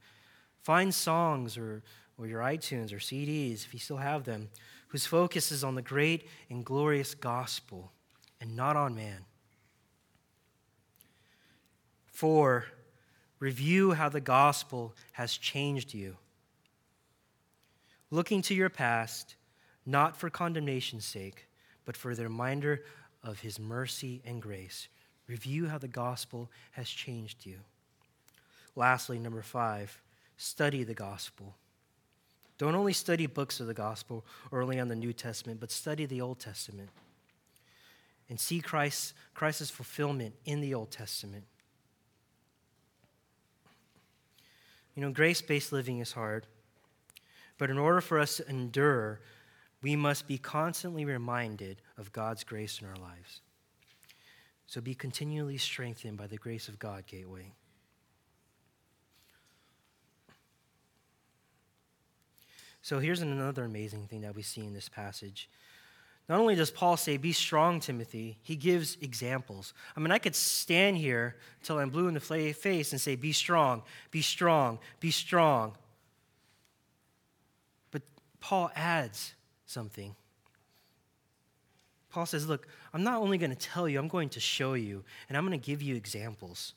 Find 0.67 0.93
songs 0.93 1.57
or, 1.57 1.81
or 2.17 2.27
your 2.27 2.41
iTunes 2.41 2.91
or 2.91 2.97
CDs, 2.97 3.65
if 3.65 3.73
you 3.73 3.79
still 3.79 3.95
have 3.95 4.25
them, 4.25 4.49
whose 4.89 5.05
focus 5.05 5.49
is 5.49 5.63
on 5.63 5.75
the 5.75 5.81
great 5.81 6.27
and 6.49 6.65
glorious 6.65 7.15
gospel 7.15 7.93
and 8.41 8.53
not 8.53 8.75
on 8.75 8.93
man. 8.93 9.23
Four, 12.07 12.65
review 13.39 13.93
how 13.93 14.09
the 14.09 14.19
gospel 14.19 14.93
has 15.13 15.37
changed 15.37 15.93
you. 15.93 16.17
Looking 18.11 18.41
to 18.41 18.53
your 18.53 18.69
past, 18.69 19.37
not 19.85 20.17
for 20.17 20.29
condemnation's 20.29 21.05
sake, 21.05 21.47
but 21.85 21.95
for 21.95 22.13
the 22.13 22.23
reminder 22.23 22.83
of 23.23 23.39
his 23.39 23.57
mercy 23.57 24.21
and 24.25 24.41
grace. 24.41 24.89
Review 25.27 25.69
how 25.69 25.77
the 25.77 25.87
gospel 25.87 26.51
has 26.71 26.89
changed 26.89 27.45
you. 27.45 27.59
Lastly, 28.75 29.17
number 29.17 29.41
five, 29.41 30.01
study 30.37 30.83
the 30.83 30.93
gospel. 30.93 31.55
Don't 32.57 32.75
only 32.75 32.93
study 32.93 33.27
books 33.27 33.59
of 33.59 33.67
the 33.67 33.73
gospel 33.73 34.25
or 34.51 34.61
only 34.61 34.79
on 34.79 34.87
the 34.87 34.95
New 34.95 35.13
Testament, 35.13 35.59
but 35.59 35.71
study 35.71 36.05
the 36.05 36.21
Old 36.21 36.39
Testament 36.39 36.89
and 38.29 38.39
see 38.39 38.61
Christ, 38.61 39.13
Christ's 39.33 39.69
fulfillment 39.69 40.35
in 40.45 40.61
the 40.61 40.73
Old 40.73 40.91
Testament. 40.91 41.45
You 44.95 45.03
know, 45.03 45.11
grace 45.11 45.41
based 45.41 45.71
living 45.71 45.99
is 45.99 46.11
hard, 46.11 46.47
but 47.57 47.69
in 47.69 47.77
order 47.77 48.01
for 48.01 48.19
us 48.19 48.37
to 48.37 48.49
endure, 48.49 49.19
we 49.83 49.95
must 49.95 50.27
be 50.27 50.39
constantly 50.39 51.05
reminded 51.05 51.81
of 51.97 52.11
God's 52.11 52.43
grace 52.43 52.81
in 52.81 52.87
our 52.87 52.95
lives. 52.95 53.41
So 54.65 54.81
be 54.81 54.95
continually 54.95 55.57
strengthened 55.57 56.17
by 56.17 56.27
the 56.27 56.37
grace 56.37 56.67
of 56.67 56.79
God, 56.79 57.05
Gateway. 57.05 57.53
So 62.87 62.99
here's 62.99 63.21
another 63.21 63.65
amazing 63.65 64.07
thing 64.07 64.21
that 64.21 64.33
we 64.33 64.41
see 64.41 64.61
in 64.61 64.73
this 64.73 64.87
passage 64.87 65.49
not 66.29 66.39
only 66.39 66.55
does 66.55 66.71
Paul 66.71 66.95
say, 66.95 67.17
Be 67.17 67.33
strong, 67.33 67.81
Timothy, 67.81 68.37
he 68.43 68.55
gives 68.55 68.97
examples. 69.01 69.73
I 69.97 69.99
mean, 69.99 70.11
I 70.11 70.19
could 70.19 70.35
stand 70.35 70.95
here 70.95 71.35
until 71.59 71.79
I'm 71.79 71.89
blue 71.89 72.07
in 72.07 72.13
the 72.13 72.21
face 72.21 72.93
and 72.93 73.01
say, 73.01 73.17
Be 73.17 73.33
strong, 73.33 73.83
be 74.09 74.21
strong, 74.21 74.79
be 75.01 75.11
strong. 75.11 75.75
But 77.91 78.03
Paul 78.39 78.71
adds 78.73 79.33
something. 79.65 80.15
Paul 82.09 82.25
says, 82.25 82.47
Look, 82.47 82.69
I'm 82.93 83.03
not 83.03 83.21
only 83.21 83.37
going 83.37 83.51
to 83.51 83.57
tell 83.57 83.89
you, 83.89 83.99
I'm 83.99 84.07
going 84.07 84.29
to 84.29 84.39
show 84.39 84.75
you, 84.75 85.03
and 85.27 85.37
I'm 85.37 85.45
going 85.45 85.59
to 85.59 85.65
give 85.65 85.81
you 85.81 85.97
examples. 85.97 86.73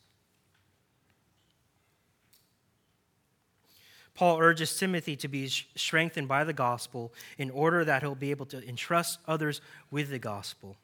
Paul 4.20 4.38
urges 4.38 4.76
Timothy 4.76 5.16
to 5.16 5.28
be 5.28 5.48
strengthened 5.48 6.28
by 6.28 6.44
the 6.44 6.52
gospel 6.52 7.10
in 7.38 7.48
order 7.48 7.86
that 7.86 8.02
he'll 8.02 8.14
be 8.14 8.32
able 8.32 8.44
to 8.44 8.62
entrust 8.68 9.18
others 9.26 9.62
with 9.90 10.10
the 10.10 10.18
gospel. 10.18 10.76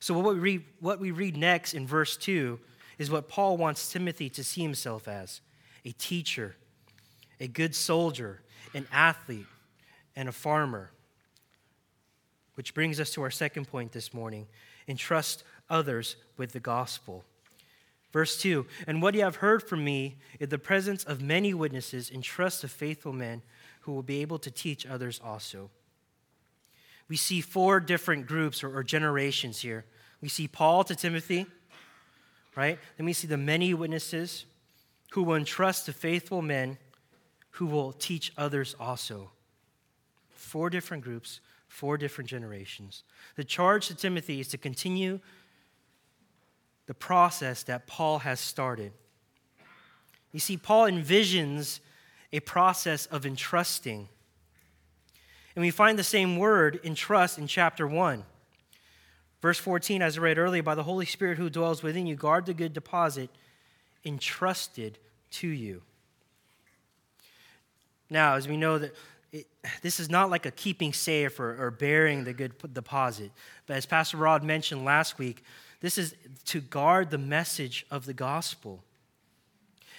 So, 0.00 0.12
what 0.12 0.34
we 0.34 0.38
read, 0.38 0.64
what 0.78 1.00
we 1.00 1.10
read 1.10 1.34
next 1.34 1.72
in 1.72 1.86
verse 1.86 2.14
2 2.18 2.60
is 2.98 3.10
what 3.10 3.26
Paul 3.26 3.56
wants 3.56 3.90
Timothy 3.90 4.28
to 4.28 4.44
see 4.44 4.60
himself 4.60 5.08
as 5.08 5.40
a 5.86 5.92
teacher, 5.92 6.56
a 7.40 7.48
good 7.48 7.74
soldier, 7.74 8.42
an 8.74 8.86
athlete, 8.92 9.46
and 10.14 10.28
a 10.28 10.32
farmer. 10.32 10.90
Which 12.54 12.74
brings 12.74 13.00
us 13.00 13.08
to 13.12 13.22
our 13.22 13.30
second 13.30 13.68
point 13.68 13.92
this 13.92 14.12
morning 14.12 14.46
entrust 14.86 15.42
others 15.70 16.16
with 16.36 16.52
the 16.52 16.60
gospel. 16.60 17.24
Verse 18.12 18.40
2 18.40 18.66
And 18.86 19.02
what 19.02 19.14
you 19.14 19.22
have 19.22 19.36
heard 19.36 19.62
from 19.62 19.84
me 19.84 20.16
in 20.40 20.48
the 20.48 20.58
presence 20.58 21.04
of 21.04 21.20
many 21.20 21.54
witnesses, 21.54 22.10
entrust 22.10 22.62
to 22.62 22.68
faithful 22.68 23.12
men 23.12 23.42
who 23.80 23.92
will 23.92 24.02
be 24.02 24.20
able 24.20 24.38
to 24.38 24.50
teach 24.50 24.86
others 24.86 25.20
also. 25.22 25.70
We 27.08 27.16
see 27.16 27.40
four 27.40 27.80
different 27.80 28.26
groups 28.26 28.62
or, 28.62 28.76
or 28.76 28.82
generations 28.82 29.60
here. 29.60 29.84
We 30.20 30.28
see 30.28 30.48
Paul 30.48 30.84
to 30.84 30.94
Timothy, 30.94 31.46
right? 32.54 32.78
Then 32.96 33.06
we 33.06 33.12
see 33.12 33.26
the 33.26 33.36
many 33.38 33.72
witnesses 33.72 34.44
who 35.12 35.22
will 35.22 35.36
entrust 35.36 35.86
to 35.86 35.92
faithful 35.92 36.42
men 36.42 36.76
who 37.52 37.66
will 37.66 37.92
teach 37.92 38.32
others 38.36 38.76
also. 38.78 39.30
Four 40.30 40.70
different 40.70 41.02
groups, 41.02 41.40
four 41.66 41.96
different 41.96 42.28
generations. 42.28 43.04
The 43.36 43.44
charge 43.44 43.88
to 43.88 43.94
Timothy 43.94 44.40
is 44.40 44.48
to 44.48 44.58
continue 44.58 45.20
the 46.88 46.94
process 46.94 47.62
that 47.64 47.86
Paul 47.86 48.20
has 48.20 48.40
started. 48.40 48.92
You 50.32 50.40
see, 50.40 50.56
Paul 50.56 50.90
envisions 50.90 51.80
a 52.32 52.40
process 52.40 53.04
of 53.06 53.26
entrusting. 53.26 54.08
And 55.54 55.62
we 55.62 55.70
find 55.70 55.98
the 55.98 56.04
same 56.04 56.38
word, 56.38 56.80
entrust, 56.82 57.36
in 57.38 57.46
chapter 57.46 57.86
1. 57.86 58.24
Verse 59.42 59.58
14, 59.58 60.00
as 60.00 60.16
I 60.16 60.22
read 60.22 60.38
earlier, 60.38 60.62
by 60.62 60.74
the 60.74 60.82
Holy 60.82 61.04
Spirit 61.04 61.36
who 61.36 61.50
dwells 61.50 61.82
within 61.82 62.06
you, 62.06 62.16
guard 62.16 62.46
the 62.46 62.54
good 62.54 62.72
deposit 62.72 63.28
entrusted 64.02 64.98
to 65.32 65.46
you. 65.46 65.82
Now, 68.08 68.36
as 68.36 68.48
we 68.48 68.56
know 68.56 68.78
that 68.78 68.94
it, 69.30 69.46
this 69.82 70.00
is 70.00 70.08
not 70.08 70.30
like 70.30 70.46
a 70.46 70.50
keeping 70.50 70.94
safe 70.94 71.38
or, 71.38 71.62
or 71.62 71.70
bearing 71.70 72.24
the 72.24 72.32
good 72.32 72.54
deposit, 72.72 73.30
but 73.66 73.76
as 73.76 73.84
Pastor 73.84 74.16
Rod 74.16 74.42
mentioned 74.42 74.86
last 74.86 75.18
week, 75.18 75.44
this 75.80 75.98
is 75.98 76.14
to 76.46 76.60
guard 76.60 77.10
the 77.10 77.18
message 77.18 77.86
of 77.90 78.06
the 78.06 78.14
gospel. 78.14 78.82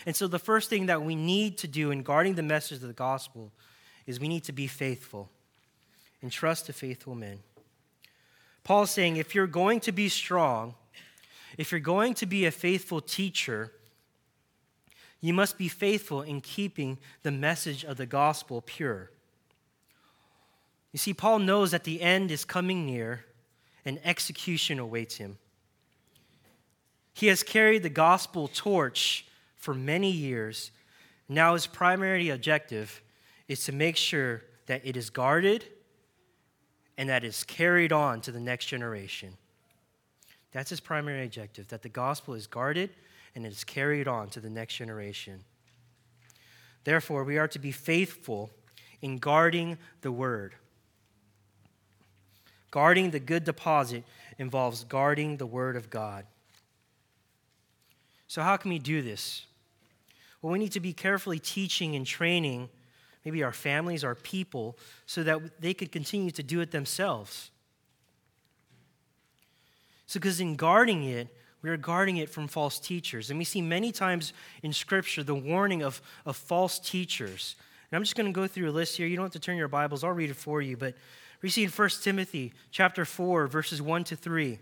And 0.06 0.16
so, 0.16 0.28
the 0.28 0.40
first 0.40 0.70
thing 0.70 0.88
that 0.88 1.02
we 1.02 1.16
need 1.16 1.58
to 1.60 1.68
do 1.68 1.92
in 1.92 2.04
guarding 2.04 2.36
the 2.36 2.44
message 2.44 2.82
of 2.82 2.88
the 2.88 2.94
gospel 2.94 3.52
is 4.08 4.20
we 4.20 4.28
need 4.28 4.44
to 4.46 4.52
be 4.52 4.68
faithful 4.68 5.30
and 6.22 6.32
trust 6.32 6.66
to 6.66 6.74
faithful 6.74 7.16
men. 7.16 7.40
Paul's 8.64 8.92
saying 8.92 9.18
if 9.18 9.34
you're 9.34 9.48
going 9.48 9.80
to 9.82 9.92
be 9.92 10.10
strong, 10.10 10.76
if 11.58 11.72
you're 11.72 11.80
going 11.80 12.14
to 12.16 12.26
be 12.26 12.46
a 12.46 12.52
faithful 12.52 13.02
teacher, 13.02 13.72
you 15.22 15.34
must 15.34 15.58
be 15.58 15.68
faithful 15.68 16.22
in 16.22 16.42
keeping 16.42 16.98
the 17.24 17.32
message 17.32 17.84
of 17.84 17.98
the 17.98 18.06
gospel 18.06 18.62
pure. 18.62 19.12
You 20.92 21.00
see, 21.00 21.14
Paul 21.14 21.40
knows 21.40 21.72
that 21.72 21.84
the 21.84 22.02
end 22.02 22.32
is 22.32 22.46
coming 22.46 22.86
near 22.86 23.26
and 23.86 24.00
execution 24.04 24.80
awaits 24.80 25.18
him. 25.18 25.38
He 27.20 27.28
has 27.28 27.44
carried 27.44 27.84
the 27.84 27.90
gospel 27.90 28.48
torch 28.48 29.26
for 29.58 29.74
many 29.74 30.10
years. 30.10 30.72
Now, 31.28 31.54
his 31.54 31.68
primary 31.68 32.30
objective 32.30 33.02
is 33.50 33.66
to 33.66 33.74
make 33.74 33.98
sure 33.98 34.44
that 34.68 34.84
it 34.86 34.96
is 34.96 35.10
guarded 35.10 35.66
and 36.98 37.10
that 37.10 37.26
is 37.26 37.44
carried 37.44 37.92
on 37.92 38.22
to 38.22 38.32
the 38.32 38.40
next 38.40 38.68
generation. 38.68 39.34
That's 40.54 40.70
his 40.70 40.80
primary 40.80 41.26
objective, 41.26 41.68
that 41.68 41.82
the 41.82 41.90
gospel 41.90 42.36
is 42.36 42.48
guarded 42.48 42.92
and 43.36 43.46
it 43.46 43.52
is 43.52 43.66
carried 43.66 44.08
on 44.08 44.30
to 44.30 44.40
the 44.40 44.50
next 44.50 44.76
generation. 44.76 45.44
Therefore, 46.86 47.26
we 47.26 47.38
are 47.38 47.50
to 47.50 47.60
be 47.60 47.74
faithful 47.74 48.50
in 49.02 49.18
guarding 49.18 49.78
the 50.00 50.12
word. 50.14 50.56
Guarding 52.72 53.12
the 53.12 53.20
good 53.20 53.44
deposit 53.44 54.06
involves 54.38 54.86
guarding 54.86 55.36
the 55.36 55.46
word 55.46 55.76
of 55.76 55.90
God. 55.90 56.26
So, 58.30 58.44
how 58.44 58.58
can 58.58 58.70
we 58.70 58.78
do 58.78 59.02
this? 59.02 59.48
Well, 60.42 60.54
we 60.54 60.60
need 60.60 60.72
to 60.74 60.80
be 60.80 60.94
carefully 60.94 61.40
teaching 61.40 61.96
and 61.96 62.06
training 62.06 62.70
maybe 63.26 63.44
our 63.44 63.52
families, 63.52 64.04
our 64.04 64.16
people, 64.16 64.78
so 65.08 65.24
that 65.24 65.60
they 65.60 65.74
could 65.74 65.92
continue 65.92 66.32
to 66.32 66.44
do 66.44 66.62
it 66.62 66.70
themselves. 66.70 67.50
So, 70.06 70.20
because 70.20 70.40
in 70.40 70.56
guarding 70.56 71.04
it, 71.06 71.28
we 71.64 71.72
are 71.72 71.78
guarding 71.78 72.18
it 72.18 72.30
from 72.30 72.48
false 72.48 72.80
teachers. 72.80 73.32
And 73.32 73.40
we 73.40 73.46
see 73.46 73.64
many 73.64 73.92
times 73.92 74.32
in 74.62 74.74
Scripture 74.74 75.24
the 75.24 75.34
warning 75.34 75.82
of, 75.82 76.00
of 76.24 76.38
false 76.38 76.78
teachers. 76.78 77.56
And 77.92 77.98
I'm 77.98 78.04
just 78.04 78.16
going 78.16 78.28
to 78.28 78.32
go 78.32 78.46
through 78.46 78.70
a 78.70 78.72
list 78.72 78.96
here. 78.96 79.08
You 79.08 79.16
don't 79.16 79.26
have 79.26 79.34
to 79.34 79.40
turn 79.40 79.58
your 79.58 79.68
Bibles, 79.68 80.04
I'll 80.04 80.12
read 80.12 80.30
it 80.30 80.36
for 80.36 80.62
you. 80.62 80.78
But 80.78 80.94
we 81.42 81.50
see 81.50 81.64
in 81.64 81.72
1 81.72 81.90
Timothy 82.04 82.54
chapter 82.70 83.06
4, 83.06 83.48
verses 83.48 83.82
1 83.82 84.04
to 84.06 84.16
3. 84.16 84.60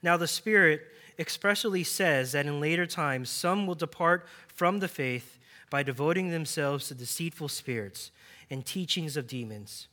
Now 0.00 0.16
the 0.16 0.28
Spirit 0.28 0.82
expressly 1.20 1.84
says 1.84 2.32
that 2.32 2.46
in 2.46 2.60
later 2.60 2.86
times 2.86 3.28
some 3.28 3.66
will 3.66 3.74
depart 3.74 4.26
from 4.48 4.80
the 4.80 4.88
faith 4.88 5.38
by 5.68 5.82
devoting 5.82 6.30
themselves 6.30 6.88
to 6.88 6.94
deceitful 6.94 7.48
spirits 7.48 8.10
and 8.48 8.64
teachings 8.64 9.16
of 9.16 9.28
demons, 9.28 9.86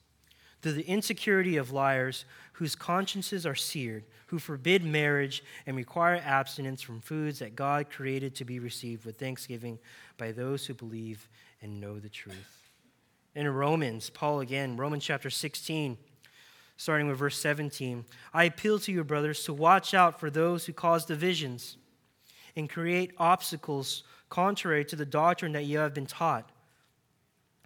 through 0.61 0.71
the 0.71 0.87
insecurity 0.87 1.57
of 1.57 1.71
liars 1.71 2.25
whose 2.53 2.75
consciences 2.75 3.45
are 3.45 3.53
seared, 3.53 4.05
who 4.27 4.39
forbid 4.39 4.83
marriage 4.83 5.43
and 5.67 5.77
require 5.77 6.21
abstinence 6.25 6.81
from 6.81 6.99
foods 6.99 7.39
that 7.39 7.55
God 7.55 7.89
created 7.91 8.33
to 8.35 8.45
be 8.45 8.57
received 8.57 9.05
with 9.05 9.19
thanksgiving 9.19 9.77
by 10.17 10.31
those 10.31 10.65
who 10.65 10.73
believe 10.73 11.29
and 11.61 11.79
know 11.79 11.99
the 11.99 12.09
truth. 12.09 12.71
In 13.35 13.47
Romans, 13.47 14.09
Paul 14.09 14.39
again, 14.39 14.77
Romans 14.77 15.03
chapter 15.03 15.29
16, 15.29 15.97
starting 16.77 17.07
with 17.07 17.17
verse 17.17 17.37
17. 17.37 18.05
I 18.33 18.45
appeal 18.45 18.79
to 18.79 18.91
you, 18.91 19.03
brothers, 19.03 19.43
to 19.45 19.53
watch 19.53 19.93
out 19.93 20.19
for 20.19 20.29
those 20.29 20.65
who 20.65 20.73
cause 20.73 21.05
divisions 21.05 21.77
and 22.55 22.69
create 22.69 23.11
obstacles 23.17 24.03
contrary 24.29 24.85
to 24.85 24.95
the 24.95 25.05
doctrine 25.05 25.53
that 25.53 25.65
you 25.65 25.79
have 25.79 25.93
been 25.93 26.05
taught. 26.05 26.49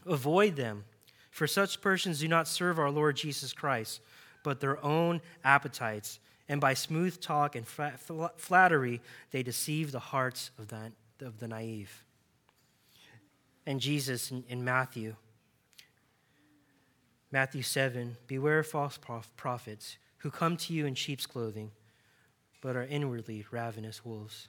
Avoid 0.05 0.55
them, 0.55 0.85
for 1.29 1.45
such 1.45 1.81
persons 1.81 2.19
do 2.19 2.27
not 2.27 2.47
serve 2.47 2.79
our 2.79 2.89
Lord 2.89 3.17
Jesus 3.17 3.53
Christ, 3.53 4.01
but 4.43 4.59
their 4.59 4.83
own 4.83 5.21
appetites. 5.43 6.19
And 6.47 6.59
by 6.59 6.73
smooth 6.73 7.19
talk 7.19 7.55
and 7.55 7.65
flattery, 7.67 9.01
they 9.31 9.43
deceive 9.43 9.91
the 9.91 9.99
hearts 9.99 10.51
of 10.57 10.67
the, 10.67 10.91
of 11.21 11.39
the 11.39 11.47
naive. 11.47 12.05
And 13.65 13.79
Jesus 13.79 14.31
in, 14.31 14.43
in 14.49 14.63
Matthew 14.63 15.15
Matthew 17.31 17.61
7 17.61 18.17
Beware 18.27 18.63
false 18.63 18.99
prophets 19.37 19.97
who 20.17 20.29
come 20.29 20.57
to 20.57 20.73
you 20.73 20.85
in 20.85 20.95
sheep's 20.95 21.25
clothing, 21.25 21.71
but 22.61 22.75
are 22.75 22.83
inwardly 22.83 23.45
ravenous 23.51 24.05
wolves. 24.05 24.47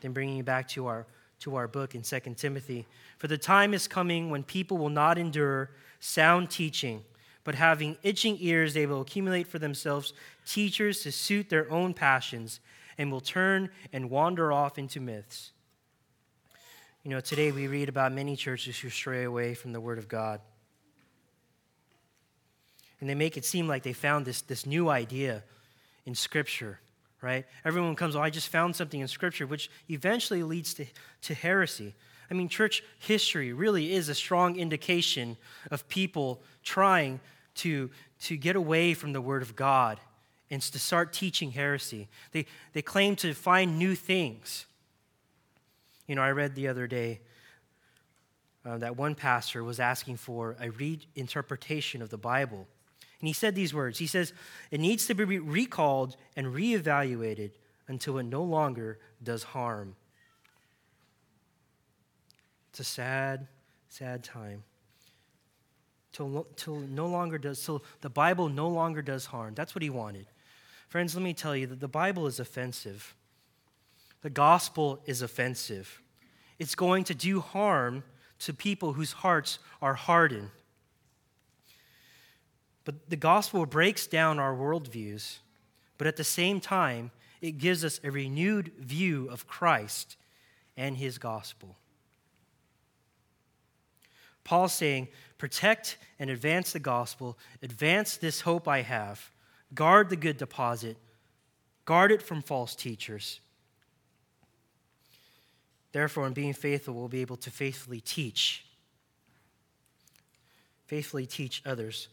Then 0.00 0.12
bringing 0.12 0.36
you 0.36 0.42
back 0.42 0.68
to 0.68 0.86
our, 0.86 1.06
to 1.40 1.56
our 1.56 1.68
book 1.68 1.94
in 1.94 2.02
2 2.02 2.20
Timothy. 2.36 2.86
For 3.18 3.28
the 3.28 3.38
time 3.38 3.74
is 3.74 3.86
coming 3.86 4.30
when 4.30 4.42
people 4.42 4.78
will 4.78 4.88
not 4.88 5.18
endure 5.18 5.70
sound 6.00 6.50
teaching, 6.50 7.04
but 7.44 7.54
having 7.54 7.96
itching 8.02 8.38
ears, 8.40 8.74
they 8.74 8.86
will 8.86 9.02
accumulate 9.02 9.46
for 9.46 9.58
themselves 9.58 10.14
teachers 10.46 11.02
to 11.02 11.12
suit 11.12 11.48
their 11.48 11.70
own 11.70 11.92
passions 11.92 12.60
and 12.96 13.10
will 13.10 13.20
turn 13.20 13.70
and 13.92 14.10
wander 14.10 14.52
off 14.52 14.78
into 14.78 15.00
myths. 15.00 15.52
You 17.04 17.10
know, 17.10 17.20
today 17.20 17.50
we 17.50 17.66
read 17.66 17.88
about 17.88 18.12
many 18.12 18.36
churches 18.36 18.78
who 18.78 18.88
stray 18.88 19.24
away 19.24 19.54
from 19.54 19.72
the 19.72 19.80
Word 19.80 19.98
of 19.98 20.06
God. 20.06 20.40
And 23.00 23.10
they 23.10 23.16
make 23.16 23.36
it 23.36 23.44
seem 23.44 23.66
like 23.66 23.82
they 23.82 23.92
found 23.92 24.24
this, 24.24 24.42
this 24.42 24.66
new 24.66 24.88
idea 24.88 25.42
in 26.06 26.14
Scripture, 26.14 26.78
right? 27.20 27.44
Everyone 27.64 27.96
comes, 27.96 28.14
oh, 28.14 28.20
I 28.20 28.30
just 28.30 28.50
found 28.50 28.76
something 28.76 29.00
in 29.00 29.08
Scripture, 29.08 29.48
which 29.48 29.68
eventually 29.90 30.44
leads 30.44 30.74
to, 30.74 30.86
to 31.22 31.34
heresy. 31.34 31.92
I 32.30 32.34
mean, 32.34 32.48
church 32.48 32.84
history 33.00 33.52
really 33.52 33.92
is 33.92 34.08
a 34.08 34.14
strong 34.14 34.54
indication 34.54 35.36
of 35.72 35.88
people 35.88 36.40
trying 36.62 37.18
to, 37.56 37.90
to 38.20 38.36
get 38.36 38.54
away 38.54 38.94
from 38.94 39.12
the 39.12 39.20
Word 39.20 39.42
of 39.42 39.56
God 39.56 39.98
and 40.52 40.62
to 40.62 40.78
start 40.78 41.12
teaching 41.12 41.50
heresy. 41.50 42.06
They, 42.30 42.46
they 42.74 42.82
claim 42.82 43.16
to 43.16 43.34
find 43.34 43.76
new 43.76 43.96
things. 43.96 44.66
You 46.06 46.14
know, 46.14 46.22
I 46.22 46.30
read 46.30 46.54
the 46.54 46.68
other 46.68 46.86
day 46.86 47.20
uh, 48.64 48.78
that 48.78 48.96
one 48.96 49.14
pastor 49.14 49.64
was 49.64 49.80
asking 49.80 50.16
for 50.16 50.56
a 50.60 50.68
reinterpretation 50.68 52.00
of 52.00 52.10
the 52.10 52.18
Bible. 52.18 52.66
And 53.20 53.28
he 53.28 53.32
said 53.32 53.54
these 53.54 53.72
words 53.72 53.98
He 53.98 54.06
says, 54.06 54.32
It 54.70 54.80
needs 54.80 55.06
to 55.06 55.14
be 55.14 55.38
recalled 55.38 56.16
and 56.36 56.48
reevaluated 56.48 57.52
until 57.88 58.18
it 58.18 58.24
no 58.24 58.42
longer 58.42 58.98
does 59.22 59.42
harm. 59.42 59.96
It's 62.70 62.80
a 62.80 62.84
sad, 62.84 63.48
sad 63.88 64.24
time. 64.24 64.64
Till, 66.12 66.46
till 66.56 66.76
no 66.80 67.06
longer 67.06 67.38
does, 67.38 67.64
till 67.64 67.82
the 68.00 68.10
Bible 68.10 68.48
no 68.48 68.68
longer 68.68 69.02
does 69.02 69.26
harm. 69.26 69.54
That's 69.54 69.74
what 69.74 69.82
he 69.82 69.90
wanted. 69.90 70.26
Friends, 70.88 71.14
let 71.14 71.22
me 71.22 71.32
tell 71.32 71.56
you 71.56 71.66
that 71.68 71.80
the 71.80 71.88
Bible 71.88 72.26
is 72.26 72.38
offensive. 72.38 73.14
The 74.22 74.30
gospel 74.30 75.02
is 75.04 75.20
offensive. 75.20 76.00
It's 76.58 76.74
going 76.74 77.04
to 77.04 77.14
do 77.14 77.40
harm 77.40 78.04
to 78.40 78.54
people 78.54 78.94
whose 78.94 79.12
hearts 79.12 79.58
are 79.80 79.94
hardened. 79.94 80.50
But 82.84 83.10
the 83.10 83.16
gospel 83.16 83.66
breaks 83.66 84.06
down 84.06 84.38
our 84.38 84.54
worldviews, 84.54 85.38
but 85.98 86.06
at 86.06 86.16
the 86.16 86.24
same 86.24 86.60
time, 86.60 87.10
it 87.40 87.58
gives 87.58 87.84
us 87.84 88.00
a 88.02 88.10
renewed 88.10 88.72
view 88.78 89.28
of 89.28 89.46
Christ 89.46 90.16
and 90.76 90.96
his 90.96 91.18
gospel. 91.18 91.76
Paul's 94.44 94.72
saying, 94.72 95.08
protect 95.38 95.98
and 96.18 96.30
advance 96.30 96.72
the 96.72 96.80
gospel, 96.80 97.38
advance 97.62 98.16
this 98.16 98.40
hope 98.40 98.66
I 98.66 98.82
have, 98.82 99.30
guard 99.74 100.10
the 100.10 100.16
good 100.16 100.36
deposit, 100.36 100.96
guard 101.84 102.10
it 102.10 102.22
from 102.22 102.42
false 102.42 102.74
teachers. 102.74 103.40
Therefore, 105.92 106.26
in 106.26 106.32
being 106.32 106.54
faithful, 106.54 106.94
we'll 106.94 107.08
be 107.08 107.20
able 107.20 107.36
to 107.36 107.50
faithfully 107.50 108.00
teach. 108.00 108.64
Faithfully 110.86 111.26
teach 111.26 111.62
others, 111.64 112.08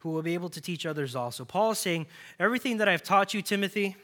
who 0.00 0.10
will 0.10 0.22
be 0.22 0.34
able 0.34 0.48
to 0.48 0.60
teach 0.60 0.86
others 0.86 1.14
also. 1.14 1.44
Paul 1.44 1.72
is 1.72 1.78
saying, 1.78 2.06
Everything 2.40 2.78
that 2.78 2.88
I've 2.88 3.02
taught 3.02 3.34
you, 3.34 3.42
Timothy, 3.42 3.96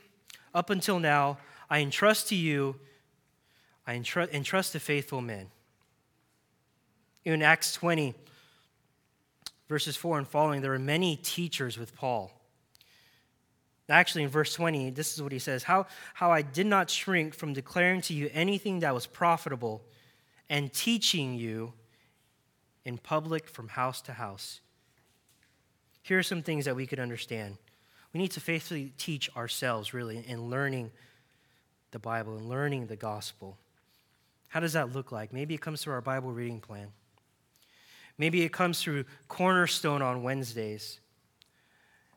up 0.54 0.70
until 0.70 0.98
now, 0.98 1.38
I 1.70 1.80
entrust 1.80 2.28
to 2.28 2.34
you, 2.34 2.76
I 3.86 3.94
entrust, 3.94 4.32
entrust 4.32 4.72
to 4.72 4.80
faithful 4.80 5.20
men. 5.20 5.48
In 7.24 7.42
Acts 7.42 7.72
20, 7.74 8.14
verses 9.68 9.96
4 9.96 10.18
and 10.18 10.28
following, 10.28 10.60
there 10.60 10.74
are 10.74 10.78
many 10.78 11.16
teachers 11.16 11.78
with 11.78 11.96
Paul. 11.96 12.30
Actually, 13.88 14.24
in 14.24 14.30
verse 14.30 14.54
20, 14.54 14.90
this 14.90 15.14
is 15.14 15.22
what 15.22 15.32
he 15.32 15.38
says 15.38 15.62
how, 15.62 15.86
how 16.14 16.30
I 16.30 16.42
did 16.42 16.66
not 16.66 16.88
shrink 16.88 17.34
from 17.34 17.52
declaring 17.52 18.00
to 18.02 18.14
you 18.14 18.30
anything 18.32 18.80
that 18.80 18.94
was 18.94 19.06
profitable 19.06 19.82
and 20.48 20.72
teaching 20.72 21.34
you 21.34 21.72
in 22.84 22.98
public 22.98 23.48
from 23.48 23.68
house 23.68 24.00
to 24.02 24.12
house. 24.12 24.60
Here 26.02 26.18
are 26.18 26.22
some 26.22 26.42
things 26.42 26.66
that 26.66 26.76
we 26.76 26.86
could 26.86 27.00
understand. 27.00 27.56
We 28.12 28.20
need 28.20 28.30
to 28.32 28.40
faithfully 28.40 28.92
teach 28.96 29.34
ourselves, 29.36 29.92
really, 29.92 30.24
in 30.26 30.48
learning 30.48 30.92
the 31.90 31.98
Bible 31.98 32.36
and 32.36 32.48
learning 32.48 32.86
the 32.86 32.96
gospel. 32.96 33.58
How 34.48 34.60
does 34.60 34.74
that 34.74 34.92
look 34.92 35.10
like? 35.10 35.32
Maybe 35.32 35.54
it 35.54 35.60
comes 35.60 35.82
through 35.82 35.94
our 35.94 36.00
Bible 36.00 36.30
reading 36.30 36.60
plan. 36.60 36.88
Maybe 38.18 38.42
it 38.42 38.52
comes 38.52 38.80
through 38.80 39.04
Cornerstone 39.28 40.02
on 40.02 40.22
Wednesdays. 40.22 41.00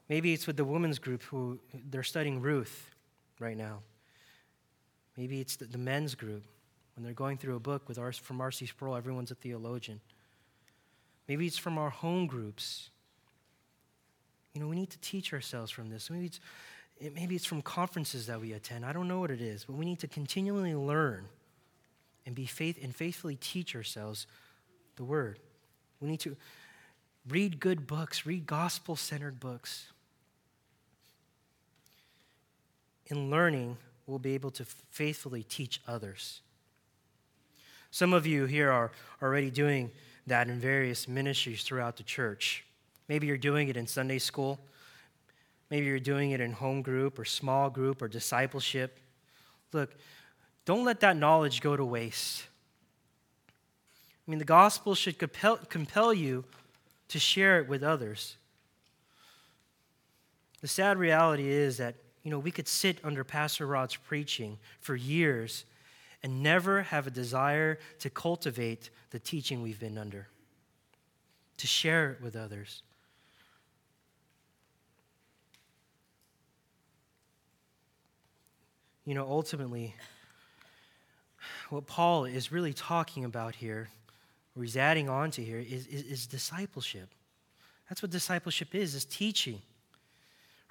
Maybe 0.10 0.34
it's 0.34 0.48
with 0.48 0.58
the 0.58 0.66
women's 0.66 1.00
group 1.00 1.24
who 1.24 1.60
they're 1.90 2.04
studying 2.04 2.42
Ruth 2.42 2.92
right 3.40 3.58
now. 3.58 3.80
Maybe 5.18 5.42
it's 5.42 5.56
the, 5.56 5.66
the 5.66 5.78
men's 5.78 6.16
group 6.16 6.44
when 6.96 7.04
they're 7.04 7.14
going 7.14 7.38
through 7.38 7.56
a 7.56 7.60
book 7.60 7.88
with 7.88 7.98
from 8.18 8.42
R.C. 8.42 8.66
Sproul, 8.66 8.96
everyone's 8.96 9.32
a 9.32 9.36
theologian. 9.36 10.00
Maybe 11.28 11.46
it's 11.46 11.58
from 11.58 11.78
our 11.78 11.90
home 11.90 12.26
groups. 12.26 12.90
You 14.54 14.62
know, 14.62 14.68
we 14.68 14.76
need 14.76 14.90
to 14.92 15.00
teach 15.00 15.34
ourselves 15.34 15.72
from 15.72 15.90
this. 15.90 16.10
Maybe 16.10 16.28
it's, 16.28 16.40
it, 17.00 17.14
maybe 17.14 17.36
it's 17.36 17.46
from 17.46 17.62
conferences 17.62 18.28
that 18.28 18.40
we 18.40 18.54
attend. 18.54 18.86
I 18.86 18.94
don't 18.94 19.08
know 19.08 19.20
what 19.20 19.30
it 19.30 19.42
is, 19.42 19.66
but 19.66 19.76
we 19.76 19.86
need 19.86 20.00
to 20.00 20.08
continually 20.08 20.74
learn 20.74 21.26
and 22.26 22.34
be 22.34 22.46
faith 22.46 22.80
and 22.82 22.96
faithfully 22.96 23.36
teach 23.36 23.76
ourselves 23.76 24.26
the 24.96 25.04
word. 25.04 25.40
We 26.00 26.08
need 26.08 26.20
to 26.22 26.36
read 27.28 27.60
good 27.60 27.88
books, 27.88 28.26
read 28.26 28.46
gospel 28.48 28.96
centered 28.96 29.40
books. 29.40 29.88
In 33.08 33.30
learning, 33.30 33.78
we'll 34.06 34.20
be 34.20 34.34
able 34.34 34.52
to 34.52 34.66
faithfully 34.92 35.44
teach 35.44 35.82
others. 35.88 36.42
Some 37.90 38.14
of 38.14 38.28
you 38.28 38.46
here 38.46 38.72
are 38.72 38.92
already 39.22 39.50
doing 39.50 39.92
that 40.28 40.50
in 40.50 40.60
various 40.60 41.08
ministries 41.08 41.64
throughout 41.64 41.96
the 41.96 42.04
church. 42.04 42.66
Maybe 43.08 43.28
you're 43.28 43.38
doing 43.38 43.70
it 43.70 43.78
in 43.78 43.88
Sunday 43.88 44.20
school. 44.20 44.60
Maybe 45.70 45.86
you're 45.86 46.00
doing 46.00 46.32
it 46.32 46.42
in 46.42 46.52
home 46.52 46.82
group 46.82 47.18
or 47.18 47.26
small 47.26 47.70
group 47.70 48.02
or 48.02 48.08
discipleship. 48.08 49.00
Look, 49.72 49.96
don't 50.66 50.84
let 50.84 51.00
that 51.00 51.16
knowledge 51.16 51.62
go 51.62 51.78
to 51.78 51.86
waste. 51.86 52.44
I 54.28 54.32
mean, 54.32 54.40
the 54.40 54.46
gospel 54.46 54.96
should 54.96 55.18
compel, 55.18 55.58
compel 55.58 56.14
you 56.14 56.44
to 57.08 57.20
share 57.20 57.60
it 57.60 57.70
with 57.70 57.84
others. 57.84 58.36
The 60.60 60.68
sad 60.68 60.98
reality 60.98 61.48
is 61.48 61.78
that, 61.78 61.96
you 62.28 62.32
know, 62.32 62.40
we 62.40 62.52
could 62.52 62.68
sit 62.68 63.00
under 63.06 63.24
Pastor 63.24 63.66
Rod's 63.66 63.96
preaching 63.96 64.58
for 64.82 64.98
years 64.98 65.64
and 66.22 66.44
never 66.44 66.82
have 66.82 67.08
a 67.08 67.10
desire 67.10 67.80
to 68.00 68.10
cultivate 68.10 68.90
the 69.12 69.20
teaching 69.20 69.62
we've 69.62 69.80
been 69.80 69.98
under, 69.98 70.28
to 71.56 71.68
share 71.68 72.12
it 72.12 72.22
with 72.22 72.36
others. 72.36 72.84
You 79.06 79.14
know, 79.14 79.26
ultimately, 79.26 79.96
what 81.70 81.88
Paul 81.88 82.26
is 82.26 82.52
really 82.52 82.74
talking 82.74 83.24
about 83.24 83.56
here 83.56 83.88
or 84.54 84.64
he's 84.64 84.76
adding 84.76 85.08
on 85.08 85.32
to 85.32 85.42
here 85.42 85.60
is, 85.60 85.88
is, 85.88 86.04
is 86.04 86.28
discipleship. 86.28 87.08
That's 87.88 88.02
what 88.02 88.12
discipleship 88.12 88.76
is, 88.76 88.96
is 88.96 89.06
teaching. 89.06 89.62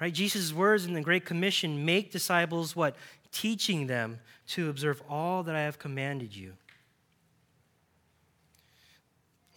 Right? 0.00 0.12
Jesus' 0.12 0.52
words 0.52 0.84
in 0.84 0.92
the 0.92 1.00
Great 1.00 1.24
Commission 1.24 1.84
make 1.84 2.12
disciples 2.12 2.76
what? 2.76 2.96
Teaching 3.32 3.86
them 3.86 4.20
to 4.48 4.68
observe 4.68 5.02
all 5.08 5.42
that 5.42 5.56
I 5.56 5.62
have 5.62 5.78
commanded 5.78 6.34
you. 6.34 6.52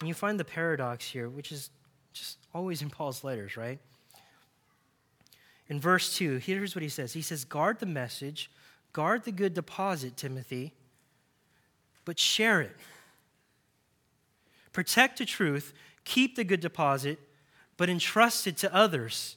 And 0.00 0.08
you 0.08 0.14
find 0.14 0.40
the 0.40 0.44
paradox 0.44 1.06
here, 1.06 1.28
which 1.28 1.52
is 1.52 1.70
just 2.12 2.38
always 2.54 2.80
in 2.80 2.88
Paul's 2.88 3.22
letters, 3.22 3.56
right? 3.56 3.78
In 5.68 5.78
verse 5.78 6.16
2, 6.16 6.38
here's 6.38 6.74
what 6.74 6.82
he 6.82 6.88
says 6.88 7.12
He 7.12 7.22
says, 7.22 7.44
Guard 7.44 7.78
the 7.78 7.86
message, 7.86 8.50
guard 8.92 9.24
the 9.24 9.32
good 9.32 9.54
deposit, 9.54 10.16
Timothy, 10.16 10.72
but 12.04 12.18
share 12.18 12.60
it 12.60 12.76
Protect 14.72 15.18
the 15.18 15.24
truth, 15.24 15.74
keep 16.04 16.36
the 16.36 16.44
good 16.44 16.60
deposit, 16.60 17.18
but 17.76 17.88
entrust 17.88 18.46
it 18.46 18.56
to 18.58 18.74
others. 18.74 19.36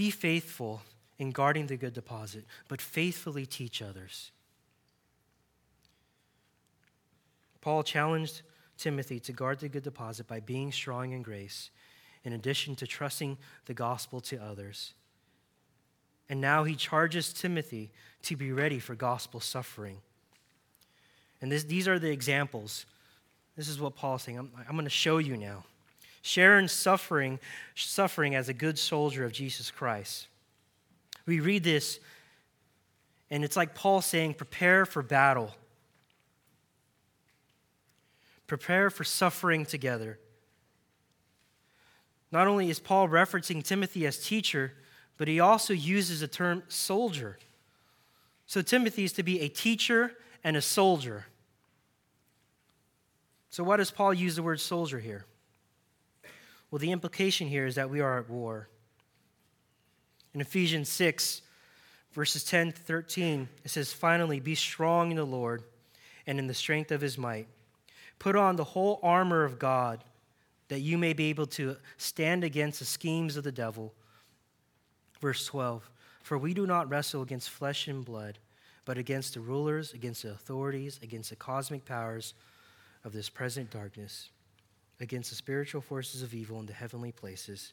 Be 0.00 0.08
faithful 0.08 0.80
in 1.18 1.30
guarding 1.30 1.66
the 1.66 1.76
good 1.76 1.92
deposit, 1.92 2.46
but 2.68 2.80
faithfully 2.80 3.44
teach 3.44 3.82
others. 3.82 4.30
Paul 7.60 7.82
challenged 7.82 8.40
Timothy 8.78 9.20
to 9.20 9.34
guard 9.34 9.60
the 9.60 9.68
good 9.68 9.82
deposit 9.82 10.26
by 10.26 10.40
being 10.40 10.72
strong 10.72 11.12
in 11.12 11.20
grace, 11.20 11.68
in 12.24 12.32
addition 12.32 12.76
to 12.76 12.86
trusting 12.86 13.36
the 13.66 13.74
gospel 13.74 14.22
to 14.22 14.42
others. 14.42 14.94
And 16.30 16.40
now 16.40 16.64
he 16.64 16.76
charges 16.76 17.34
Timothy 17.34 17.90
to 18.22 18.36
be 18.36 18.52
ready 18.52 18.78
for 18.78 18.94
gospel 18.94 19.38
suffering. 19.38 19.98
And 21.42 21.52
this, 21.52 21.64
these 21.64 21.86
are 21.86 21.98
the 21.98 22.10
examples. 22.10 22.86
This 23.54 23.68
is 23.68 23.78
what 23.78 23.96
Paul's 23.96 24.22
saying. 24.22 24.38
I'm, 24.38 24.50
I'm 24.66 24.76
going 24.76 24.84
to 24.84 24.88
show 24.88 25.18
you 25.18 25.36
now. 25.36 25.64
Sharon 26.22 26.68
suffering, 26.68 27.38
suffering 27.74 28.34
as 28.34 28.48
a 28.48 28.54
good 28.54 28.78
soldier 28.78 29.24
of 29.24 29.32
Jesus 29.32 29.70
Christ. 29.70 30.28
We 31.26 31.40
read 31.40 31.64
this, 31.64 32.00
and 33.30 33.44
it's 33.44 33.56
like 33.56 33.74
Paul 33.74 34.02
saying, 34.02 34.34
prepare 34.34 34.84
for 34.84 35.02
battle. 35.02 35.54
Prepare 38.46 38.90
for 38.90 39.04
suffering 39.04 39.64
together. 39.64 40.18
Not 42.32 42.46
only 42.46 42.70
is 42.70 42.80
Paul 42.80 43.08
referencing 43.08 43.64
Timothy 43.64 44.06
as 44.06 44.24
teacher, 44.24 44.74
but 45.16 45.28
he 45.28 45.40
also 45.40 45.74
uses 45.74 46.20
the 46.20 46.28
term 46.28 46.62
soldier. 46.68 47.38
So 48.46 48.62
Timothy 48.62 49.04
is 49.04 49.12
to 49.14 49.22
be 49.22 49.40
a 49.40 49.48
teacher 49.48 50.12
and 50.42 50.56
a 50.56 50.62
soldier. 50.62 51.26
So, 53.50 53.64
why 53.64 53.76
does 53.76 53.90
Paul 53.90 54.14
use 54.14 54.36
the 54.36 54.42
word 54.42 54.60
soldier 54.60 55.00
here? 55.00 55.24
Well, 56.70 56.78
the 56.78 56.92
implication 56.92 57.48
here 57.48 57.66
is 57.66 57.74
that 57.74 57.90
we 57.90 58.00
are 58.00 58.18
at 58.18 58.30
war. 58.30 58.68
In 60.34 60.40
Ephesians 60.40 60.88
6, 60.88 61.42
verses 62.12 62.44
10 62.44 62.72
to 62.72 62.80
13, 62.80 63.48
it 63.64 63.70
says, 63.70 63.92
Finally, 63.92 64.40
be 64.40 64.54
strong 64.54 65.10
in 65.10 65.16
the 65.16 65.24
Lord 65.24 65.64
and 66.26 66.38
in 66.38 66.46
the 66.46 66.54
strength 66.54 66.92
of 66.92 67.00
his 67.00 67.18
might. 67.18 67.48
Put 68.18 68.36
on 68.36 68.56
the 68.56 68.64
whole 68.64 69.00
armor 69.02 69.44
of 69.44 69.58
God 69.58 70.04
that 70.68 70.80
you 70.80 70.96
may 70.96 71.12
be 71.12 71.30
able 71.30 71.46
to 71.46 71.76
stand 71.96 72.44
against 72.44 72.78
the 72.78 72.84
schemes 72.84 73.36
of 73.36 73.42
the 73.42 73.50
devil. 73.50 73.92
Verse 75.20 75.44
12, 75.46 75.90
For 76.22 76.38
we 76.38 76.54
do 76.54 76.66
not 76.66 76.88
wrestle 76.88 77.22
against 77.22 77.50
flesh 77.50 77.88
and 77.88 78.04
blood 78.04 78.38
but 78.84 78.98
against 78.98 79.34
the 79.34 79.40
rulers, 79.40 79.92
against 79.92 80.22
the 80.22 80.30
authorities, 80.32 80.98
against 81.00 81.30
the 81.30 81.36
cosmic 81.36 81.84
powers 81.84 82.34
of 83.04 83.12
this 83.12 83.28
present 83.28 83.70
darkness, 83.70 84.30
against 85.00 85.30
the 85.30 85.36
spiritual 85.36 85.80
forces 85.80 86.22
of 86.22 86.34
evil 86.34 86.60
in 86.60 86.66
the 86.66 86.72
heavenly 86.72 87.10
places. 87.10 87.72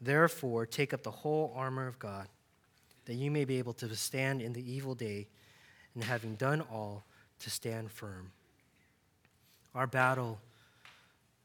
Therefore, 0.00 0.66
take 0.66 0.92
up 0.92 1.02
the 1.02 1.10
whole 1.10 1.52
armor 1.56 1.86
of 1.86 1.98
God, 1.98 2.28
that 3.06 3.14
you 3.14 3.30
may 3.30 3.44
be 3.44 3.58
able 3.58 3.72
to 3.74 3.86
withstand 3.86 4.42
in 4.42 4.52
the 4.52 4.70
evil 4.70 4.94
day, 4.94 5.28
and 5.94 6.04
having 6.04 6.34
done 6.34 6.60
all, 6.60 7.04
to 7.38 7.50
stand 7.50 7.90
firm. 7.90 8.30
Our 9.74 9.86
battle 9.86 10.38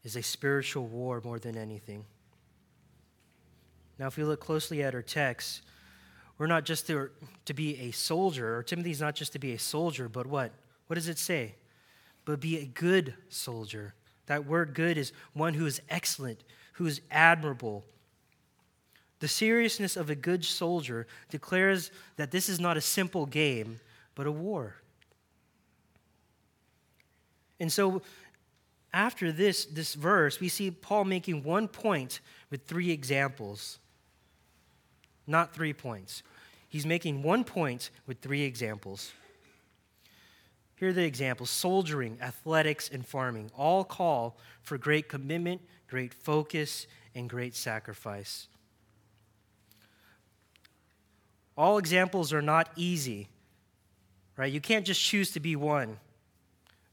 is 0.04 0.15
a 0.15 0.21
spiritual 0.21 0.88
war 0.88 1.21
more 1.23 1.39
than 1.39 1.58
anything. 1.58 2.06
Now, 3.99 4.08
if 4.08 4.17
we 4.17 4.23
look 4.23 4.39
closely 4.39 4.84
at 4.84 4.95
our 4.95 5.01
text, 5.01 5.62
we're 6.38 6.47
not 6.47 6.65
just 6.65 6.88
to, 6.88 7.12
to 7.45 7.54
be 7.54 7.77
a 7.82 7.91
soldier, 7.91 8.56
or 8.58 8.63
Timothy's 8.63 8.99
not 8.99 9.15
just 9.15 9.34
to 9.34 9.39
be 9.39 9.54
a 9.54 9.60
soldier, 9.60 10.10
but 10.10 10.25
what? 10.25 10.51
What 10.88 10.95
does 10.95 11.08
it 11.08 11.19
say? 11.19 11.56
But 12.25 12.39
be 12.39 12.58
a 12.58 12.65
good 12.65 13.13
soldier. 13.30 13.93
That 14.27 14.45
word 14.45 14.73
good 14.73 14.97
is 14.97 15.13
one 15.34 15.53
who 15.53 15.65
is 15.65 15.81
excellent, 15.89 16.43
who 16.73 16.86
is 16.86 17.01
admirable. 17.10 17.84
The 19.19 19.27
seriousness 19.27 19.95
of 19.95 20.10
a 20.10 20.15
good 20.15 20.43
soldier 20.43 21.07
declares 21.29 21.91
that 22.17 22.31
this 22.31 22.49
is 22.49 22.60
not 22.60 22.77
a 22.77 22.81
simple 22.81 23.25
game, 23.25 23.79
but 24.15 24.27
a 24.27 24.31
war. 24.31 24.75
And 27.60 27.71
so, 27.71 28.01
after 28.93 29.31
this, 29.31 29.65
this 29.65 29.93
verse, 29.93 30.39
we 30.39 30.49
see 30.49 30.71
Paul 30.71 31.05
making 31.05 31.43
one 31.43 31.67
point 31.67 32.19
with 32.49 32.65
three 32.65 32.89
examples. 32.89 33.77
Not 35.27 35.53
three 35.53 35.71
points. 35.71 36.23
He's 36.67 36.86
making 36.86 37.21
one 37.21 37.43
point 37.43 37.91
with 38.07 38.19
three 38.19 38.41
examples. 38.41 39.12
Here 40.82 40.89
are 40.89 40.94
the 40.94 41.06
examples 41.06 41.52
soldiering, 41.52 42.17
athletics, 42.20 42.89
and 42.91 43.06
farming 43.06 43.52
all 43.56 43.84
call 43.84 44.36
for 44.63 44.80
great 44.80 45.08
commitment, 45.08 45.62
great 45.88 46.12
focus, 46.12 46.88
and 47.13 47.30
great 47.30 47.54
sacrifice. 47.54 48.48
All 51.56 51.78
examples 51.78 52.34
are 52.34 52.41
not 52.41 52.72
easy, 52.76 53.28
right? 54.36 54.52
You 54.52 54.60
can't 54.60 54.84
just 54.84 55.00
choose 55.00 55.30
to 55.34 55.39
be 55.39 55.56
one. 55.56 55.98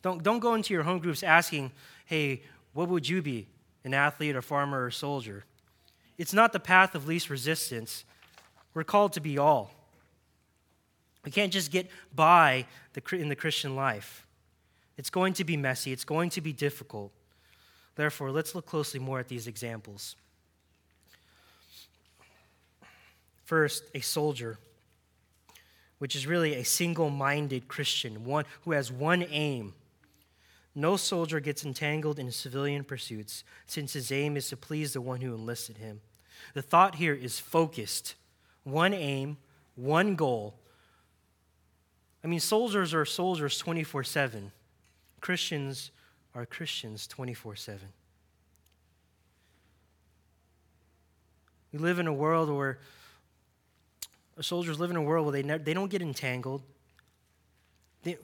Don't, 0.02 0.22
don't 0.22 0.40
go 0.40 0.52
into 0.52 0.74
your 0.74 0.82
home 0.82 0.98
groups 0.98 1.22
asking, 1.22 1.72
hey, 2.04 2.42
what 2.74 2.90
would 2.90 3.08
you 3.08 3.22
be, 3.22 3.46
an 3.84 3.94
athlete, 3.94 4.36
a 4.36 4.42
farmer, 4.42 4.82
or 4.82 4.86
a 4.88 4.92
soldier? 4.92 5.46
It's 6.18 6.34
not 6.34 6.52
the 6.52 6.60
path 6.60 6.94
of 6.94 7.08
least 7.08 7.30
resistance. 7.30 8.04
We're 8.74 8.84
called 8.84 9.14
to 9.14 9.20
be 9.22 9.38
all. 9.38 9.72
We 11.28 11.32
can't 11.32 11.52
just 11.52 11.70
get 11.70 11.90
by 12.14 12.64
in 13.12 13.28
the 13.28 13.36
Christian 13.36 13.76
life. 13.76 14.26
It's 14.96 15.10
going 15.10 15.34
to 15.34 15.44
be 15.44 15.58
messy, 15.58 15.92
it's 15.92 16.06
going 16.06 16.30
to 16.30 16.40
be 16.40 16.54
difficult. 16.54 17.12
Therefore, 17.96 18.30
let's 18.30 18.54
look 18.54 18.64
closely 18.64 18.98
more 18.98 19.20
at 19.20 19.28
these 19.28 19.46
examples. 19.46 20.16
First, 23.44 23.84
a 23.94 24.00
soldier, 24.00 24.56
which 25.98 26.16
is 26.16 26.26
really 26.26 26.54
a 26.54 26.64
single 26.64 27.10
minded 27.10 27.68
Christian, 27.68 28.24
one 28.24 28.46
who 28.62 28.70
has 28.70 28.90
one 28.90 29.22
aim. 29.28 29.74
No 30.74 30.96
soldier 30.96 31.40
gets 31.40 31.62
entangled 31.62 32.18
in 32.18 32.32
civilian 32.32 32.84
pursuits, 32.84 33.44
since 33.66 33.92
his 33.92 34.10
aim 34.10 34.34
is 34.38 34.48
to 34.48 34.56
please 34.56 34.94
the 34.94 35.02
one 35.02 35.20
who 35.20 35.34
enlisted 35.34 35.76
him. 35.76 36.00
The 36.54 36.62
thought 36.62 36.94
here 36.94 37.12
is 37.12 37.38
focused 37.38 38.14
one 38.64 38.94
aim, 38.94 39.36
one 39.76 40.14
goal. 40.14 40.54
I 42.22 42.26
mean, 42.26 42.40
soldiers 42.40 42.94
are 42.94 43.04
soldiers 43.04 43.58
24 43.58 44.04
7. 44.04 44.52
Christians 45.20 45.90
are 46.34 46.46
Christians 46.46 47.06
24 47.06 47.56
7. 47.56 47.88
We 51.72 51.78
live 51.78 51.98
in 51.98 52.06
a 52.06 52.12
world 52.12 52.48
where 52.50 52.78
soldiers 54.40 54.80
live 54.80 54.90
in 54.90 54.96
a 54.96 55.02
world 55.02 55.26
where 55.26 55.42
they, 55.42 55.58
they 55.58 55.74
don't 55.74 55.90
get 55.90 56.00
entangled. 56.00 56.62
They, 58.02 58.16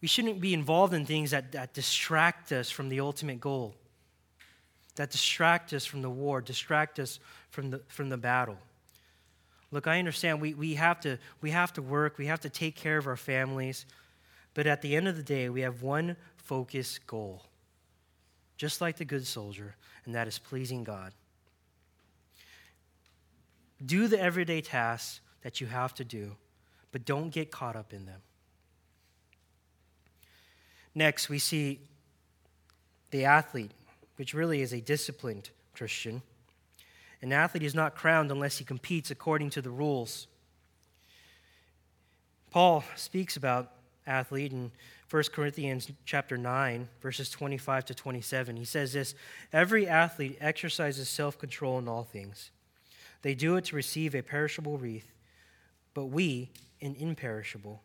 we 0.00 0.08
shouldn't 0.08 0.40
be 0.40 0.52
involved 0.52 0.92
in 0.92 1.06
things 1.06 1.30
that, 1.30 1.52
that 1.52 1.72
distract 1.72 2.52
us 2.52 2.70
from 2.70 2.88
the 2.88 3.00
ultimate 3.00 3.40
goal, 3.40 3.74
that 4.96 5.10
distract 5.10 5.72
us 5.72 5.86
from 5.86 6.02
the 6.02 6.10
war, 6.10 6.40
distract 6.40 6.98
us 6.98 7.20
from 7.50 7.70
the, 7.70 7.78
from 7.88 8.08
the 8.08 8.16
battle. 8.16 8.58
Look, 9.72 9.86
I 9.86 9.98
understand 9.98 10.40
we, 10.40 10.52
we, 10.52 10.74
have 10.74 11.00
to, 11.00 11.18
we 11.40 11.50
have 11.50 11.72
to 11.72 11.82
work, 11.82 12.18
we 12.18 12.26
have 12.26 12.40
to 12.40 12.50
take 12.50 12.76
care 12.76 12.98
of 12.98 13.06
our 13.06 13.16
families, 13.16 13.86
but 14.52 14.66
at 14.66 14.82
the 14.82 14.94
end 14.94 15.08
of 15.08 15.16
the 15.16 15.22
day, 15.22 15.48
we 15.48 15.62
have 15.62 15.82
one 15.82 16.16
focus 16.36 16.98
goal, 16.98 17.42
just 18.58 18.82
like 18.82 18.98
the 18.98 19.06
good 19.06 19.26
soldier, 19.26 19.74
and 20.04 20.14
that 20.14 20.28
is 20.28 20.38
pleasing 20.38 20.84
God. 20.84 21.12
Do 23.84 24.08
the 24.08 24.20
everyday 24.20 24.60
tasks 24.60 25.20
that 25.40 25.60
you 25.60 25.66
have 25.68 25.94
to 25.94 26.04
do, 26.04 26.36
but 26.92 27.06
don't 27.06 27.30
get 27.30 27.50
caught 27.50 27.74
up 27.74 27.94
in 27.94 28.04
them. 28.04 28.20
Next, 30.94 31.30
we 31.30 31.38
see 31.38 31.80
the 33.10 33.24
athlete, 33.24 33.72
which 34.16 34.34
really 34.34 34.60
is 34.60 34.74
a 34.74 34.82
disciplined 34.82 35.48
Christian. 35.74 36.20
An 37.22 37.32
athlete 37.32 37.62
is 37.62 37.74
not 37.74 37.94
crowned 37.94 38.32
unless 38.32 38.58
he 38.58 38.64
competes 38.64 39.10
according 39.10 39.50
to 39.50 39.62
the 39.62 39.70
rules. 39.70 40.26
Paul 42.50 42.84
speaks 42.96 43.36
about 43.36 43.70
athlete 44.06 44.52
in 44.52 44.72
1 45.08 45.22
Corinthians 45.32 45.90
chapter 46.04 46.36
9 46.36 46.88
verses 47.00 47.30
25 47.30 47.84
to 47.86 47.94
27. 47.94 48.56
He 48.56 48.64
says 48.64 48.92
this, 48.92 49.14
every 49.52 49.86
athlete 49.86 50.36
exercises 50.40 51.08
self-control 51.08 51.78
in 51.78 51.88
all 51.88 52.02
things. 52.02 52.50
They 53.22 53.34
do 53.34 53.56
it 53.56 53.66
to 53.66 53.76
receive 53.76 54.16
a 54.16 54.22
perishable 54.22 54.78
wreath, 54.78 55.12
but 55.94 56.06
we 56.06 56.50
an 56.80 56.96
imperishable. 56.98 57.80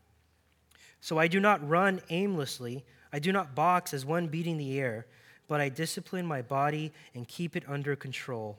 So 1.00 1.20
I 1.20 1.28
do 1.28 1.40
not 1.40 1.68
run 1.68 2.02
aimlessly, 2.10 2.84
I 3.14 3.20
do 3.20 3.32
not 3.32 3.54
box 3.54 3.94
as 3.94 4.04
one 4.04 4.28
beating 4.28 4.58
the 4.58 4.80
air, 4.80 5.06
but 5.48 5.62
I 5.62 5.70
discipline 5.70 6.26
my 6.26 6.42
body 6.42 6.92
and 7.14 7.28
keep 7.28 7.56
it 7.56 7.64
under 7.68 7.96
control 7.96 8.58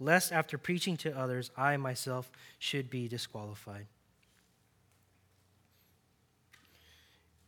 lest 0.00 0.32
after 0.32 0.58
preaching 0.58 0.96
to 0.98 1.16
others, 1.16 1.50
I 1.56 1.76
myself 1.76 2.30
should 2.58 2.90
be 2.90 3.08
disqualified. 3.08 3.86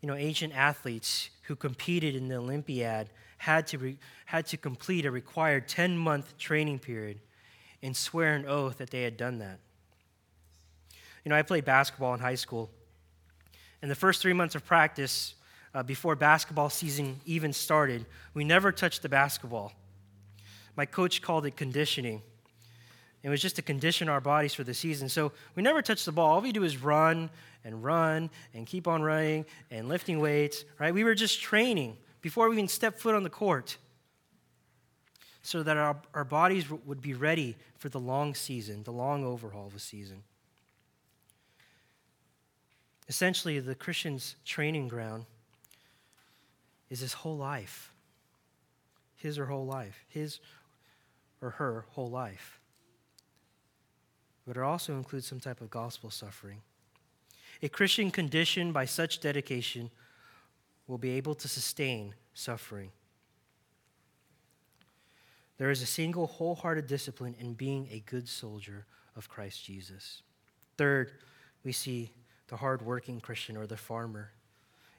You 0.01 0.09
know, 0.09 0.15
ancient 0.15 0.55
athletes 0.55 1.31
who 1.43 1.57
competed 1.57 2.15
in 2.15 2.29
the 2.29 2.37
Olympiad 2.37 3.11
had 3.39 3.67
to, 3.69 3.79
re- 3.79 3.99
had 4.27 4.47
to 4.47 4.57
complete 4.57 5.05
a 5.05 5.11
required 5.11 5.69
10 5.69 5.99
month 5.99 6.39
training 6.39 6.79
period 6.79 7.21
and 7.83 7.97
swear 7.97 8.35
an 8.35 8.47
oath 8.47 8.79
that 8.79 8.91
they 8.91 9.03
had 9.03 9.17
done 9.17 9.39
that. 9.39 9.59
You 11.25 11.31
know, 11.31 11.37
I 11.37 11.43
played 11.43 11.65
basketball 11.65 12.15
in 12.15 12.21
high 12.21 12.37
school. 12.37 12.71
In 13.83 13.89
the 13.89 13.95
first 13.95 14.23
three 14.23 14.33
months 14.33 14.55
of 14.55 14.65
practice, 14.65 15.35
uh, 15.75 15.83
before 15.83 16.17
basketball 16.17 16.71
season 16.71 17.21
even 17.27 17.53
started, 17.53 18.07
we 18.33 18.45
never 18.45 18.73
touched 18.73 19.03
the 19.03 19.09
basketball. 19.09 19.73
My 20.77 20.87
coach 20.87 21.21
called 21.21 21.47
it 21.47 21.57
conditioning. 21.57 22.23
It 23.27 23.29
was 23.29 23.43
just 23.43 23.57
to 23.57 23.63
condition 23.63 24.09
our 24.09 24.21
bodies 24.21 24.55
for 24.55 24.63
the 24.63 24.73
season. 24.73 25.09
So 25.09 25.33
we 25.57 25.63
never 25.65 25.83
touch 25.83 26.05
the 26.05 26.13
ball. 26.13 26.35
All 26.35 26.41
we 26.41 26.53
do 26.53 26.63
is 26.63 26.81
run 26.81 27.29
and 27.65 27.83
run 27.83 28.31
and 28.55 28.65
keep 28.65 28.87
on 28.87 29.03
running 29.03 29.47
and 29.69 29.89
lifting 29.89 30.21
weights, 30.21 30.65
right? 30.79 30.95
We 30.95 31.03
were 31.03 31.17
just 31.17 31.41
training 31.41 31.97
before 32.21 32.49
we 32.49 32.55
even 32.55 32.69
stepped 32.69 33.01
foot 33.01 33.17
on 33.17 33.25
the 33.25 33.29
court 33.29 33.79
so 35.43 35.65
that 35.65 35.77
our, 35.77 35.97
our 36.15 36.23
bodies 36.23 36.67
would 36.71 37.01
be 37.01 37.15
ready 37.15 37.57
for 37.79 37.89
the 37.89 37.99
long 37.99 38.33
season, 38.33 38.85
the 38.85 38.93
long 38.93 39.25
overhaul 39.25 39.67
of 39.67 39.75
a 39.75 39.81
season. 39.81 40.23
Essentially, 43.09 43.59
the 43.59 43.75
Christian's 43.75 44.37
training 44.45 44.87
ground 44.87 45.25
is 46.91 47.01
his 47.01 47.13
whole 47.13 47.37
life. 47.37 47.93
His 49.17 49.37
or 49.37 49.47
whole 49.47 49.67
life. 49.67 50.05
His 50.07 50.39
or 51.43 51.51
her 51.51 51.87
whole 51.91 52.09
life 52.09 52.61
but 54.47 54.57
it 54.57 54.63
also 54.63 54.97
includes 54.97 55.27
some 55.27 55.41
type 55.41 55.61
of 55.61 55.71
gospel 55.71 56.11
suffering. 56.11 56.61
A 57.63 57.69
Christian 57.69 58.11
conditioned 58.11 58.73
by 58.73 58.85
such 58.85 59.21
dedication 59.21 59.91
will 60.87 60.99
be 60.99 61.11
able 61.11 61.35
to 61.35 61.49
sustain 61.49 62.15
suffering. 62.35 62.91
There 65.59 65.71
is 65.71 65.83
a 65.83 65.87
single 65.87 66.27
wholehearted 66.27 66.87
discipline 66.87 67.35
in 67.41 67.55
being 67.55 67.89
a 67.91 68.01
good 68.01 68.29
soldier 68.29 68.85
of 69.17 69.29
Christ 69.29 69.65
Jesus. 69.65 70.23
Third, 70.77 71.13
we 71.65 71.73
see 71.73 72.13
the 72.49 72.57
hardworking 72.57 73.21
Christian 73.21 73.57
or 73.57 73.67
the 73.67 73.77
farmer. 73.77 74.31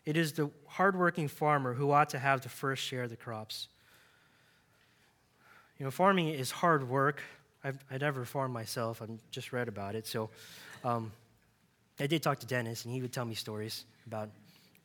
It 0.05 0.17
is 0.17 0.33
the 0.33 0.49
hardworking 0.65 1.27
farmer 1.27 1.73
who 1.73 1.91
ought 1.91 2.09
to 2.09 2.19
have 2.19 2.41
the 2.41 2.49
first 2.49 2.83
share 2.83 3.03
of 3.03 3.09
the 3.09 3.15
crops. 3.15 3.67
You 5.77 5.85
know, 5.85 5.91
farming 5.91 6.29
is 6.29 6.49
hard 6.49 6.89
work, 6.89 7.21
I've, 7.67 7.83
I 7.91 7.97
never 7.97 8.23
farmed 8.23 8.53
myself. 8.53 9.01
I've 9.01 9.09
just 9.29 9.51
read 9.51 9.67
about 9.67 9.93
it. 9.93 10.07
So, 10.07 10.29
um, 10.85 11.11
I 11.99 12.07
did 12.07 12.23
talk 12.23 12.39
to 12.39 12.45
Dennis, 12.45 12.85
and 12.85 12.93
he 12.93 13.01
would 13.01 13.11
tell 13.11 13.25
me 13.25 13.35
stories 13.35 13.83
about 14.05 14.29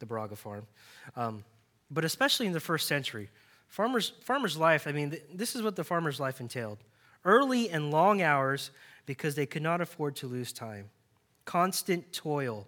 the 0.01 0.07
Braga 0.07 0.35
farm. 0.35 0.67
Um, 1.15 1.45
but 1.93 2.05
especially 2.05 2.47
in 2.47 2.53
the 2.53 2.61
first 2.61 2.89
century, 2.89 3.29
farmers, 3.69 4.15
farmers' 4.23 4.57
life, 4.57 4.89
I 4.89 4.93
mean, 4.93 5.11
th- 5.11 5.23
this 5.33 5.55
is 5.55 5.63
what 5.63 5.77
the 5.77 5.85
farmer's 5.85 6.19
life 6.19 6.41
entailed 6.41 6.79
early 7.25 7.71
and 7.71 7.93
long 7.93 8.21
hours 8.21 8.73
because 9.07 9.37
they 9.37 9.47
could 9.47 9.63
not 9.63 9.81
afford 9.81 10.17
to 10.17 10.27
lose 10.27 10.53
time, 10.53 10.91
constant 11.45 12.13
toil. 12.13 12.67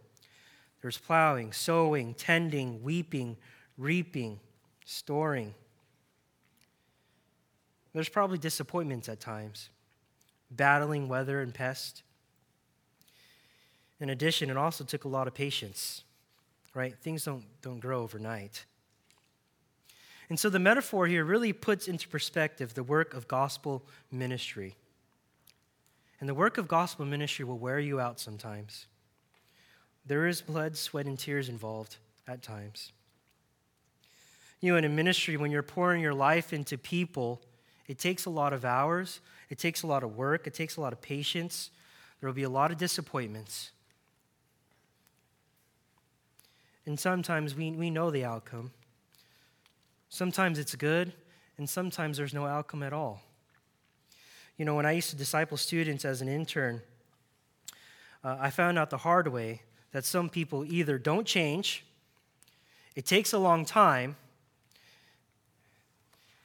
There's 0.80 0.98
plowing, 0.98 1.52
sowing, 1.52 2.14
tending, 2.14 2.84
weeping, 2.84 3.36
reaping, 3.78 4.38
storing. 4.84 5.54
There's 7.94 8.08
probably 8.08 8.38
disappointments 8.38 9.08
at 9.08 9.18
times, 9.18 9.70
battling 10.56 11.08
weather 11.08 11.40
and 11.40 11.52
pest. 11.54 12.02
In 14.00 14.10
addition, 14.10 14.50
it 14.50 14.56
also 14.56 14.84
took 14.84 15.04
a 15.04 15.08
lot 15.08 15.26
of 15.26 15.34
patience, 15.34 16.04
right? 16.74 16.94
Things 16.98 17.24
don't, 17.24 17.44
don't 17.62 17.80
grow 17.80 18.02
overnight. 18.02 18.64
And 20.28 20.38
so 20.38 20.48
the 20.48 20.58
metaphor 20.58 21.06
here 21.06 21.24
really 21.24 21.52
puts 21.52 21.86
into 21.86 22.08
perspective 22.08 22.74
the 22.74 22.82
work 22.82 23.14
of 23.14 23.28
gospel 23.28 23.84
ministry. 24.10 24.74
And 26.20 26.28
the 26.28 26.34
work 26.34 26.58
of 26.58 26.68
gospel 26.68 27.04
ministry 27.04 27.44
will 27.44 27.58
wear 27.58 27.78
you 27.78 28.00
out 28.00 28.18
sometimes. 28.18 28.86
There 30.06 30.26
is 30.26 30.40
blood, 30.40 30.76
sweat, 30.76 31.06
and 31.06 31.18
tears 31.18 31.48
involved 31.48 31.96
at 32.26 32.42
times. 32.42 32.92
You 34.60 34.72
know, 34.72 34.78
in 34.78 34.84
a 34.84 34.88
ministry, 34.88 35.36
when 35.36 35.50
you're 35.50 35.62
pouring 35.62 36.00
your 36.00 36.14
life 36.14 36.52
into 36.52 36.78
people, 36.78 37.42
it 37.86 37.98
takes 37.98 38.24
a 38.24 38.30
lot 38.30 38.52
of 38.52 38.64
hours, 38.64 39.20
it 39.50 39.58
takes 39.58 39.82
a 39.82 39.86
lot 39.86 40.02
of 40.02 40.16
work, 40.16 40.46
it 40.46 40.54
takes 40.54 40.76
a 40.76 40.80
lot 40.80 40.92
of 40.92 41.00
patience. 41.00 41.70
There 42.20 42.28
will 42.28 42.34
be 42.34 42.44
a 42.44 42.50
lot 42.50 42.70
of 42.70 42.78
disappointments. 42.78 43.70
And 46.86 46.98
sometimes 46.98 47.54
we, 47.54 47.70
we 47.70 47.90
know 47.90 48.10
the 48.10 48.24
outcome. 48.24 48.72
Sometimes 50.08 50.58
it's 50.58 50.74
good, 50.74 51.12
and 51.58 51.68
sometimes 51.68 52.16
there's 52.16 52.34
no 52.34 52.46
outcome 52.46 52.82
at 52.82 52.92
all. 52.92 53.22
You 54.56 54.64
know, 54.64 54.74
when 54.74 54.86
I 54.86 54.92
used 54.92 55.10
to 55.10 55.16
disciple 55.16 55.56
students 55.56 56.04
as 56.04 56.20
an 56.20 56.28
intern, 56.28 56.80
uh, 58.22 58.36
I 58.40 58.50
found 58.50 58.78
out 58.78 58.90
the 58.90 58.98
hard 58.98 59.28
way 59.28 59.62
that 59.92 60.04
some 60.04 60.28
people 60.28 60.64
either 60.64 60.98
don't 60.98 61.26
change, 61.26 61.84
it 62.94 63.06
takes 63.06 63.32
a 63.32 63.38
long 63.38 63.64
time, 63.64 64.16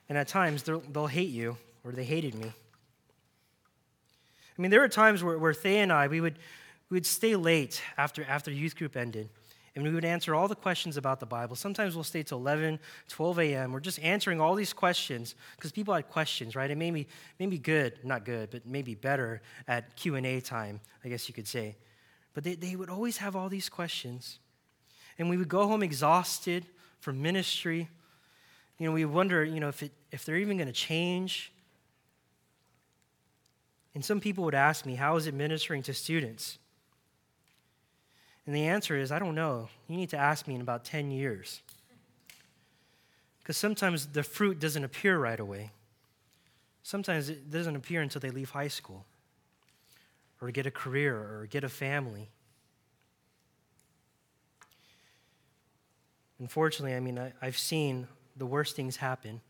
and 0.08 0.18
at 0.18 0.28
times 0.28 0.64
they'll 0.64 1.08
hate 1.08 1.30
you, 1.30 1.58
or 1.84 1.92
they 1.92 2.04
hated 2.04 2.34
me. 2.36 2.54
I 4.60 4.62
mean, 4.62 4.72
there 4.72 4.82
were 4.82 4.90
times 4.90 5.24
where, 5.24 5.40
where 5.40 5.56
and 5.64 5.92
I, 5.92 6.10
we 6.10 6.20
would, 6.20 6.38
we 6.90 6.96
would 6.96 7.06
stay 7.06 7.38
late 7.38 7.82
after, 7.98 8.26
after 8.26 8.52
youth 8.52 8.76
group 8.76 8.98
ended 8.98 9.30
and 9.74 9.84
we 9.84 9.94
would 9.94 10.04
answer 10.04 10.36
all 10.36 10.50
the 10.50 10.56
questions 10.56 10.98
about 10.98 11.22
the 11.22 11.26
Bible. 11.26 11.56
Sometimes 11.56 11.96
we'll 11.96 12.04
stay 12.04 12.22
till 12.22 12.40
11, 12.40 12.80
12 13.08 13.40
a.m. 13.40 13.72
We're 13.72 13.80
just 13.80 14.00
answering 14.00 14.42
all 14.42 14.54
these 14.54 14.74
questions 14.74 15.36
because 15.56 15.72
people 15.72 15.94
had 15.94 16.10
questions, 16.10 16.54
right? 16.54 16.70
It 16.70 16.78
made 16.78 16.92
me, 16.92 17.08
made 17.40 17.50
me 17.50 17.58
good, 17.58 17.94
not 18.04 18.26
good, 18.26 18.50
but 18.50 18.66
maybe 18.66 18.94
better 18.94 19.42
at 19.70 19.96
Q&A 19.96 20.42
time, 20.42 20.82
I 21.06 21.08
guess 21.08 21.30
you 21.30 21.34
could 21.34 21.48
say. 21.48 21.78
But 22.34 22.44
they, 22.44 22.56
they 22.56 22.76
would 22.76 22.90
always 22.90 23.16
have 23.18 23.38
all 23.38 23.48
these 23.48 23.70
questions. 23.70 24.40
And 25.18 25.30
we 25.30 25.38
would 25.38 25.48
go 25.48 25.66
home 25.66 25.82
exhausted 25.82 26.66
from 27.00 27.22
ministry. 27.22 27.88
You 28.80 28.88
know, 28.88 28.92
we 28.92 29.06
wonder, 29.06 29.46
you 29.46 29.62
know, 29.62 29.70
if, 29.70 29.82
it, 29.82 29.94
if 30.12 30.26
they're 30.26 30.36
even 30.36 30.58
going 30.58 30.68
to 30.68 30.74
change. 30.74 31.54
And 33.96 34.06
some 34.06 34.20
people 34.20 34.44
would 34.46 34.56
ask 34.56 34.86
me, 34.86 34.96
how 34.96 35.16
is 35.16 35.28
it 35.28 35.34
ministering 35.34 35.82
to 35.84 35.94
students? 35.94 36.58
And 38.46 38.56
the 38.56 38.66
answer 38.68 38.98
is, 38.98 39.12
I 39.12 39.20
don't 39.20 39.36
know. 39.36 39.70
You 39.88 39.98
need 39.98 40.10
to 40.10 40.18
ask 40.18 40.48
me 40.48 40.56
in 40.56 40.62
about 40.62 40.84
10 40.84 41.12
years. 41.12 41.62
Because 43.40 43.58
sometimes 43.58 44.08
the 44.08 44.24
fruit 44.24 44.60
doesn't 44.60 44.84
appear 44.84 45.18
right 45.18 45.40
away. 45.40 45.72
Sometimes 46.84 47.30
it 47.30 47.52
doesn't 47.52 47.76
appear 47.76 48.02
until 48.02 48.22
they 48.22 48.30
leave 48.30 48.50
high 48.52 48.68
school, 48.68 49.06
or 50.42 50.50
get 50.50 50.66
a 50.66 50.72
career, 50.72 51.16
or 51.16 51.48
get 51.50 51.64
a 51.64 51.70
family. 51.70 52.30
Unfortunately, 56.40 56.96
I 56.96 57.00
mean, 57.00 57.20
I, 57.20 57.46
have 57.46 57.58
seen 57.58 58.08
the 58.38 58.46
worst 58.46 58.76
things 58.76 58.96
happen 58.96 59.42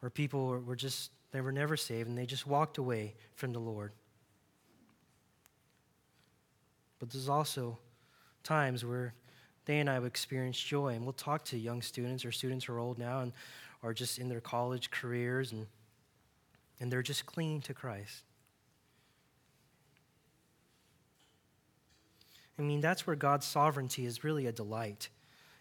where 0.00 0.10
people 0.10 0.46
were, 0.46 0.60
were 0.60 0.76
just, 0.76 1.10
they 1.30 1.40
were 1.40 1.52
never 1.52 1.76
saved 1.76 2.08
and 2.08 2.16
they 2.16 2.26
just 2.26 2.46
walked 2.46 2.78
away 2.78 3.14
from 3.34 3.52
the 3.52 3.58
Lord. 3.58 3.92
But 6.98 7.10
there's 7.10 7.28
also 7.28 7.78
times 8.42 8.84
where 8.84 9.14
they 9.66 9.78
and 9.78 9.90
I 9.90 9.94
have 9.94 10.06
experienced 10.06 10.66
joy. 10.66 10.94
And 10.94 11.04
we'll 11.04 11.12
talk 11.12 11.44
to 11.46 11.58
young 11.58 11.82
students 11.82 12.24
or 12.24 12.32
students 12.32 12.64
who 12.64 12.72
are 12.72 12.78
old 12.78 12.98
now 12.98 13.20
and 13.20 13.32
are 13.82 13.92
just 13.92 14.18
in 14.18 14.28
their 14.28 14.40
college 14.40 14.90
careers 14.90 15.52
and, 15.52 15.66
and 16.80 16.90
they're 16.90 17.02
just 17.02 17.26
clinging 17.26 17.60
to 17.62 17.74
Christ. 17.74 18.22
I 22.58 22.62
mean, 22.62 22.80
that's 22.80 23.06
where 23.06 23.14
God's 23.14 23.46
sovereignty 23.46 24.04
is 24.04 24.24
really 24.24 24.46
a 24.46 24.52
delight. 24.52 25.10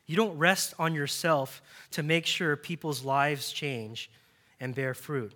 You 0.07 0.15
don't 0.15 0.37
rest 0.37 0.73
on 0.79 0.95
yourself 0.95 1.61
to 1.91 2.01
make 2.01 2.25
sure 2.25 2.55
people's 2.55 3.03
lives 3.03 3.51
change 3.51 4.09
and 4.59 4.73
bear 4.73 4.93
fruit. 4.93 5.33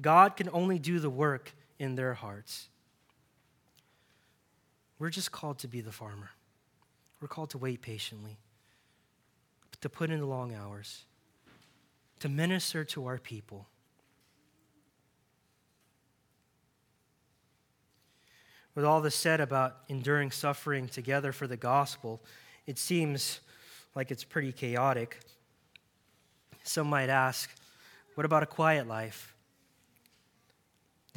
God 0.00 0.36
can 0.36 0.48
only 0.52 0.78
do 0.78 1.00
the 1.00 1.10
work 1.10 1.54
in 1.78 1.94
their 1.94 2.14
hearts. 2.14 2.68
We're 4.98 5.10
just 5.10 5.32
called 5.32 5.58
to 5.60 5.68
be 5.68 5.80
the 5.80 5.92
farmer. 5.92 6.30
We're 7.20 7.28
called 7.28 7.50
to 7.50 7.58
wait 7.58 7.82
patiently, 7.82 8.38
to 9.80 9.88
put 9.88 10.10
in 10.10 10.20
the 10.20 10.26
long 10.26 10.54
hours, 10.54 11.04
to 12.20 12.28
minister 12.28 12.84
to 12.84 13.06
our 13.06 13.18
people. 13.18 13.66
With 18.74 18.84
all 18.84 19.00
this 19.00 19.14
said 19.14 19.40
about 19.40 19.76
enduring 19.88 20.30
suffering 20.30 20.88
together 20.88 21.32
for 21.32 21.46
the 21.46 21.56
gospel, 21.56 22.22
it 22.66 22.78
seems 22.78 23.40
like 23.94 24.10
it's 24.10 24.24
pretty 24.24 24.52
chaotic. 24.52 25.20
Some 26.62 26.88
might 26.88 27.08
ask, 27.08 27.50
what 28.14 28.26
about 28.26 28.42
a 28.42 28.46
quiet 28.46 28.86
life? 28.86 29.34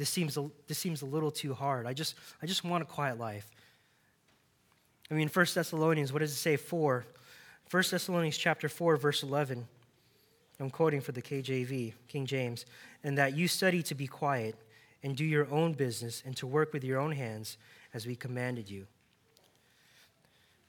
This 0.00 0.08
seems 0.08 0.38
a, 0.38 0.48
this 0.66 0.78
seems 0.78 1.02
a 1.02 1.04
little 1.04 1.30
too 1.30 1.52
hard. 1.52 1.84
I 1.84 1.92
just, 1.92 2.14
I 2.42 2.46
just 2.46 2.64
want 2.64 2.80
a 2.80 2.86
quiet 2.86 3.18
life. 3.18 3.50
I 5.10 5.14
mean, 5.14 5.28
1 5.28 5.46
Thessalonians, 5.52 6.10
what 6.10 6.20
does 6.20 6.32
it 6.32 6.36
say? 6.36 6.56
4. 6.56 7.04
1 7.70 7.82
Thessalonians 7.90 8.38
chapter 8.38 8.70
4, 8.70 8.96
verse 8.96 9.22
11. 9.22 9.68
I'm 10.58 10.70
quoting 10.70 11.02
for 11.02 11.12
the 11.12 11.20
KJV, 11.20 11.92
King 12.08 12.24
James. 12.24 12.64
And 13.04 13.18
that 13.18 13.36
you 13.36 13.46
study 13.46 13.82
to 13.82 13.94
be 13.94 14.06
quiet 14.06 14.54
and 15.02 15.14
do 15.14 15.24
your 15.26 15.46
own 15.52 15.74
business 15.74 16.22
and 16.24 16.34
to 16.38 16.46
work 16.46 16.72
with 16.72 16.82
your 16.82 16.98
own 16.98 17.12
hands 17.12 17.58
as 17.92 18.06
we 18.06 18.16
commanded 18.16 18.70
you. 18.70 18.86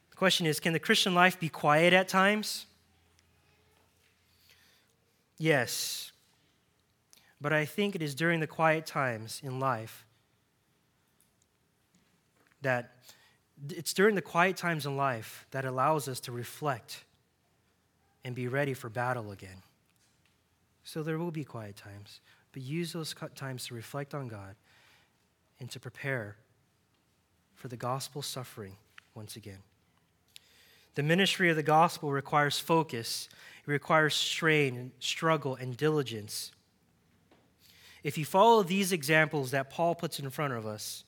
The 0.10 0.18
question 0.18 0.46
is 0.46 0.60
can 0.60 0.74
the 0.74 0.80
Christian 0.80 1.16
life 1.16 1.40
be 1.40 1.48
quiet 1.48 1.94
at 1.94 2.10
times? 2.10 2.66
Yes. 5.38 6.12
But 7.42 7.52
I 7.52 7.66
think 7.66 7.96
it 7.96 8.04
is 8.04 8.14
during 8.14 8.40
the 8.40 8.48
quiet 8.48 8.86
times 8.86 9.42
in 9.44 9.60
life 9.60 10.06
that 12.62 12.96
it's 13.70 13.94
during 13.94 14.16
the 14.16 14.22
quiet 14.22 14.58
times 14.58 14.86
in 14.86 14.96
life 14.96 15.48
that 15.52 15.66
allows 15.66 16.08
us 16.08 16.20
to 16.22 16.32
reflect 16.32 17.04
and 18.24 18.36
be 18.36 18.48
ready 18.48 18.74
for 18.74 18.90
battle 18.90 19.32
again. 19.32 19.64
So 20.84 21.04
there 21.04 21.18
will 21.18 21.32
be 21.32 21.44
quiet 21.44 21.76
times, 21.76 22.22
but 22.54 22.62
use 22.62 22.94
those 22.94 23.16
times 23.36 23.68
to 23.68 23.74
reflect 23.74 24.14
on 24.14 24.28
God 24.28 24.56
and 25.60 25.70
to 25.72 25.80
prepare 25.80 26.38
for 27.56 27.68
the 27.68 27.78
gospel 27.78 28.22
suffering 28.22 28.76
once 29.14 29.36
again. 29.36 29.60
The 30.96 31.04
ministry 31.04 31.50
of 31.50 31.56
the 31.56 31.64
gospel 31.64 32.12
requires 32.12 32.60
focus, 32.60 33.30
it 33.66 33.72
requires 33.72 34.14
strain 34.14 34.92
struggle 35.00 35.56
and 35.56 35.78
diligence. 35.78 36.52
If 38.04 38.18
you 38.18 38.26
follow 38.26 38.64
these 38.64 38.92
examples 38.92 39.52
that 39.52 39.70
Paul 39.70 39.96
puts 39.96 40.20
in 40.20 40.30
front 40.30 40.54
of 40.54 40.66
us, 40.66 41.04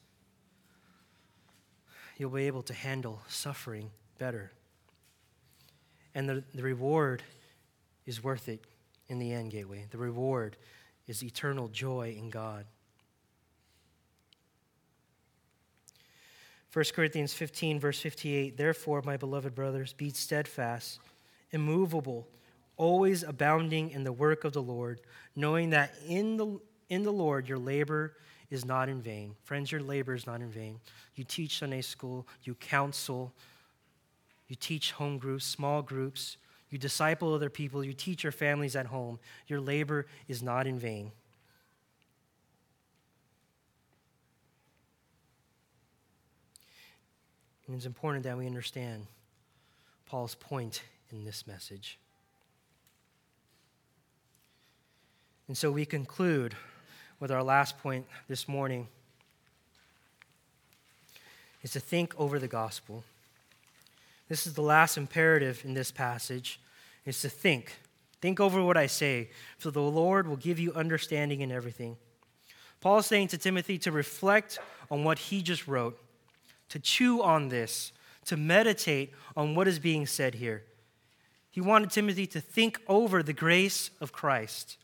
you'll 2.17 2.29
be 2.29 2.47
able 2.47 2.63
to 2.63 2.73
handle 2.73 3.21
suffering 3.27 3.89
better. 4.19 4.51
And 6.13 6.29
the, 6.29 6.43
the 6.53 6.61
reward 6.61 7.23
is 8.05 8.23
worth 8.23 8.47
it 8.47 8.65
in 9.07 9.19
the 9.19 9.31
end, 9.31 9.51
Gateway. 9.51 9.87
The 9.89 9.97
reward 9.97 10.55
is 11.07 11.23
eternal 11.23 11.67
joy 11.67 12.15
in 12.17 12.29
God. 12.29 12.65
1 16.71 16.85
Corinthians 16.95 17.33
15, 17.33 17.79
verse 17.79 17.99
58 17.99 18.57
Therefore, 18.57 19.01
my 19.03 19.17
beloved 19.17 19.53
brothers, 19.53 19.93
be 19.93 20.09
steadfast, 20.09 20.99
immovable, 21.51 22.27
always 22.77 23.21
abounding 23.21 23.91
in 23.91 24.03
the 24.03 24.11
work 24.11 24.43
of 24.43 24.53
the 24.53 24.61
Lord, 24.61 25.01
knowing 25.35 25.69
that 25.69 25.93
in 26.07 26.37
the, 26.37 26.59
in 26.89 27.03
the 27.03 27.11
Lord 27.11 27.47
your 27.47 27.57
labor 27.57 28.13
is 28.49 28.65
not 28.65 28.89
in 28.89 29.01
vain. 29.01 29.35
Friends, 29.43 29.71
your 29.71 29.81
labor 29.81 30.13
is 30.13 30.27
not 30.27 30.41
in 30.41 30.49
vain. 30.49 30.79
You 31.15 31.23
teach 31.23 31.59
Sunday 31.59 31.81
school, 31.81 32.27
you 32.43 32.55
counsel, 32.55 33.33
you 34.47 34.55
teach 34.55 34.91
home 34.91 35.17
groups, 35.17 35.45
small 35.45 35.81
groups, 35.81 36.37
you 36.69 36.77
disciple 36.77 37.33
other 37.33 37.49
people, 37.49 37.83
you 37.83 37.93
teach 37.93 38.23
your 38.23 38.31
families 38.31 38.75
at 38.75 38.87
home. 38.87 39.19
Your 39.47 39.59
labor 39.59 40.05
is 40.27 40.43
not 40.43 40.67
in 40.67 40.77
vain. 40.77 41.11
And 47.67 47.75
it's 47.75 47.85
important 47.85 48.23
that 48.25 48.37
we 48.37 48.45
understand 48.45 49.07
Paul's 50.05 50.35
point 50.35 50.83
in 51.11 51.23
this 51.23 51.47
message. 51.47 51.97
And 55.47 55.57
so 55.57 55.71
we 55.71 55.85
conclude 55.85 56.55
with 57.23 57.31
our 57.31 57.41
last 57.41 57.77
point 57.77 58.05
this 58.27 58.49
morning 58.49 58.85
is 61.61 61.71
to 61.71 61.79
think 61.79 62.13
over 62.19 62.37
the 62.37 62.49
gospel. 62.49 63.05
This 64.27 64.45
is 64.45 64.55
the 64.55 64.61
last 64.61 64.97
imperative 64.97 65.61
in 65.63 65.73
this 65.73 65.89
passage 65.89 66.59
is 67.05 67.21
to 67.21 67.29
think. 67.29 67.77
Think 68.19 68.41
over 68.41 68.61
what 68.61 68.75
I 68.75 68.87
say, 68.87 69.29
so 69.57 69.71
the 69.71 69.79
Lord 69.79 70.27
will 70.27 70.35
give 70.35 70.59
you 70.59 70.73
understanding 70.73 71.39
in 71.39 71.49
everything. 71.49 71.95
Paul 72.81 72.97
is 72.97 73.05
saying 73.05 73.29
to 73.29 73.37
Timothy 73.37 73.77
to 73.77 73.91
reflect 73.93 74.59
on 74.91 75.05
what 75.05 75.17
he 75.17 75.41
just 75.41 75.65
wrote, 75.65 75.97
to 76.67 76.77
chew 76.77 77.23
on 77.23 77.47
this, 77.47 77.93
to 78.25 78.35
meditate 78.35 79.13
on 79.37 79.55
what 79.55 79.69
is 79.69 79.79
being 79.79 80.05
said 80.05 80.33
here. 80.35 80.63
He 81.51 81.61
wanted 81.61 81.89
Timothy 81.89 82.27
to 82.27 82.41
think 82.41 82.81
over 82.89 83.23
the 83.23 83.31
grace 83.31 83.91
of 84.01 84.11
Christ. 84.11 84.75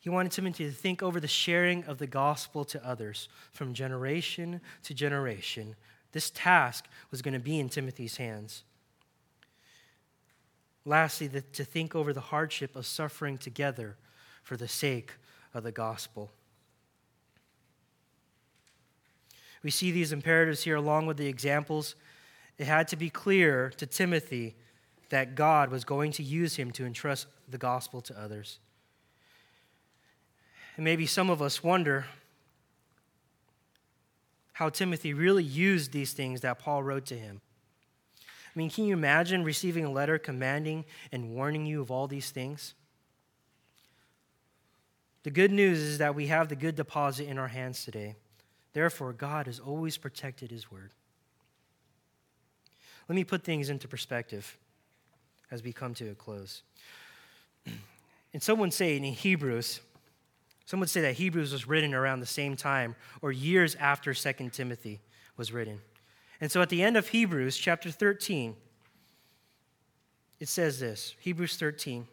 He 0.00 0.08
wanted 0.08 0.32
Timothy 0.32 0.64
to 0.64 0.72
think 0.72 1.02
over 1.02 1.18
the 1.18 1.28
sharing 1.28 1.84
of 1.84 1.98
the 1.98 2.06
gospel 2.06 2.64
to 2.66 2.86
others 2.86 3.28
from 3.52 3.74
generation 3.74 4.60
to 4.84 4.94
generation. 4.94 5.74
This 6.12 6.30
task 6.30 6.86
was 7.10 7.20
going 7.20 7.34
to 7.34 7.40
be 7.40 7.58
in 7.58 7.68
Timothy's 7.68 8.16
hands. 8.16 8.62
Lastly, 10.84 11.26
the, 11.26 11.42
to 11.42 11.64
think 11.64 11.94
over 11.94 12.12
the 12.12 12.20
hardship 12.20 12.76
of 12.76 12.86
suffering 12.86 13.36
together 13.36 13.96
for 14.42 14.56
the 14.56 14.68
sake 14.68 15.12
of 15.52 15.64
the 15.64 15.72
gospel. 15.72 16.30
We 19.62 19.70
see 19.70 19.90
these 19.90 20.12
imperatives 20.12 20.62
here 20.62 20.76
along 20.76 21.06
with 21.06 21.16
the 21.16 21.26
examples. 21.26 21.96
It 22.56 22.66
had 22.66 22.88
to 22.88 22.96
be 22.96 23.10
clear 23.10 23.70
to 23.76 23.86
Timothy 23.86 24.54
that 25.10 25.34
God 25.34 25.70
was 25.70 25.84
going 25.84 26.12
to 26.12 26.22
use 26.22 26.56
him 26.56 26.70
to 26.72 26.86
entrust 26.86 27.26
the 27.48 27.58
gospel 27.58 28.00
to 28.02 28.18
others. 28.18 28.60
And 30.78 30.84
maybe 30.84 31.06
some 31.06 31.28
of 31.28 31.42
us 31.42 31.64
wonder 31.64 32.06
how 34.52 34.68
Timothy 34.68 35.12
really 35.12 35.42
used 35.42 35.90
these 35.90 36.12
things 36.12 36.42
that 36.42 36.60
Paul 36.60 36.84
wrote 36.84 37.04
to 37.06 37.18
him. 37.18 37.40
I 38.22 38.58
mean, 38.58 38.70
can 38.70 38.84
you 38.84 38.92
imagine 38.92 39.42
receiving 39.42 39.84
a 39.84 39.90
letter 39.90 40.18
commanding 40.18 40.84
and 41.10 41.34
warning 41.34 41.66
you 41.66 41.80
of 41.80 41.90
all 41.90 42.06
these 42.06 42.30
things? 42.30 42.74
The 45.24 45.32
good 45.32 45.50
news 45.50 45.80
is 45.80 45.98
that 45.98 46.14
we 46.14 46.28
have 46.28 46.48
the 46.48 46.54
good 46.54 46.76
deposit 46.76 47.26
in 47.26 47.38
our 47.38 47.48
hands 47.48 47.84
today. 47.84 48.14
Therefore, 48.72 49.12
God 49.12 49.46
has 49.46 49.58
always 49.58 49.98
protected 49.98 50.52
his 50.52 50.70
word. 50.70 50.92
Let 53.08 53.16
me 53.16 53.24
put 53.24 53.42
things 53.42 53.68
into 53.68 53.88
perspective 53.88 54.56
as 55.50 55.60
we 55.60 55.72
come 55.72 55.94
to 55.94 56.10
a 56.10 56.14
close. 56.14 56.62
And 58.34 58.42
someone 58.42 58.70
say 58.70 58.94
in 58.94 59.04
Hebrews, 59.04 59.80
some 60.68 60.80
would 60.80 60.90
say 60.90 61.00
that 61.00 61.14
Hebrews 61.14 61.50
was 61.50 61.66
written 61.66 61.94
around 61.94 62.20
the 62.20 62.26
same 62.26 62.54
time 62.54 62.94
or 63.22 63.32
years 63.32 63.74
after 63.76 64.12
2 64.12 64.50
Timothy 64.50 65.00
was 65.34 65.50
written. 65.50 65.80
And 66.42 66.52
so 66.52 66.60
at 66.60 66.68
the 66.68 66.82
end 66.82 66.98
of 66.98 67.08
Hebrews 67.08 67.56
chapter 67.56 67.90
13, 67.90 68.54
it 70.38 70.46
says 70.46 70.78
this 70.78 71.14
Hebrews 71.20 71.56
13, 71.56 72.06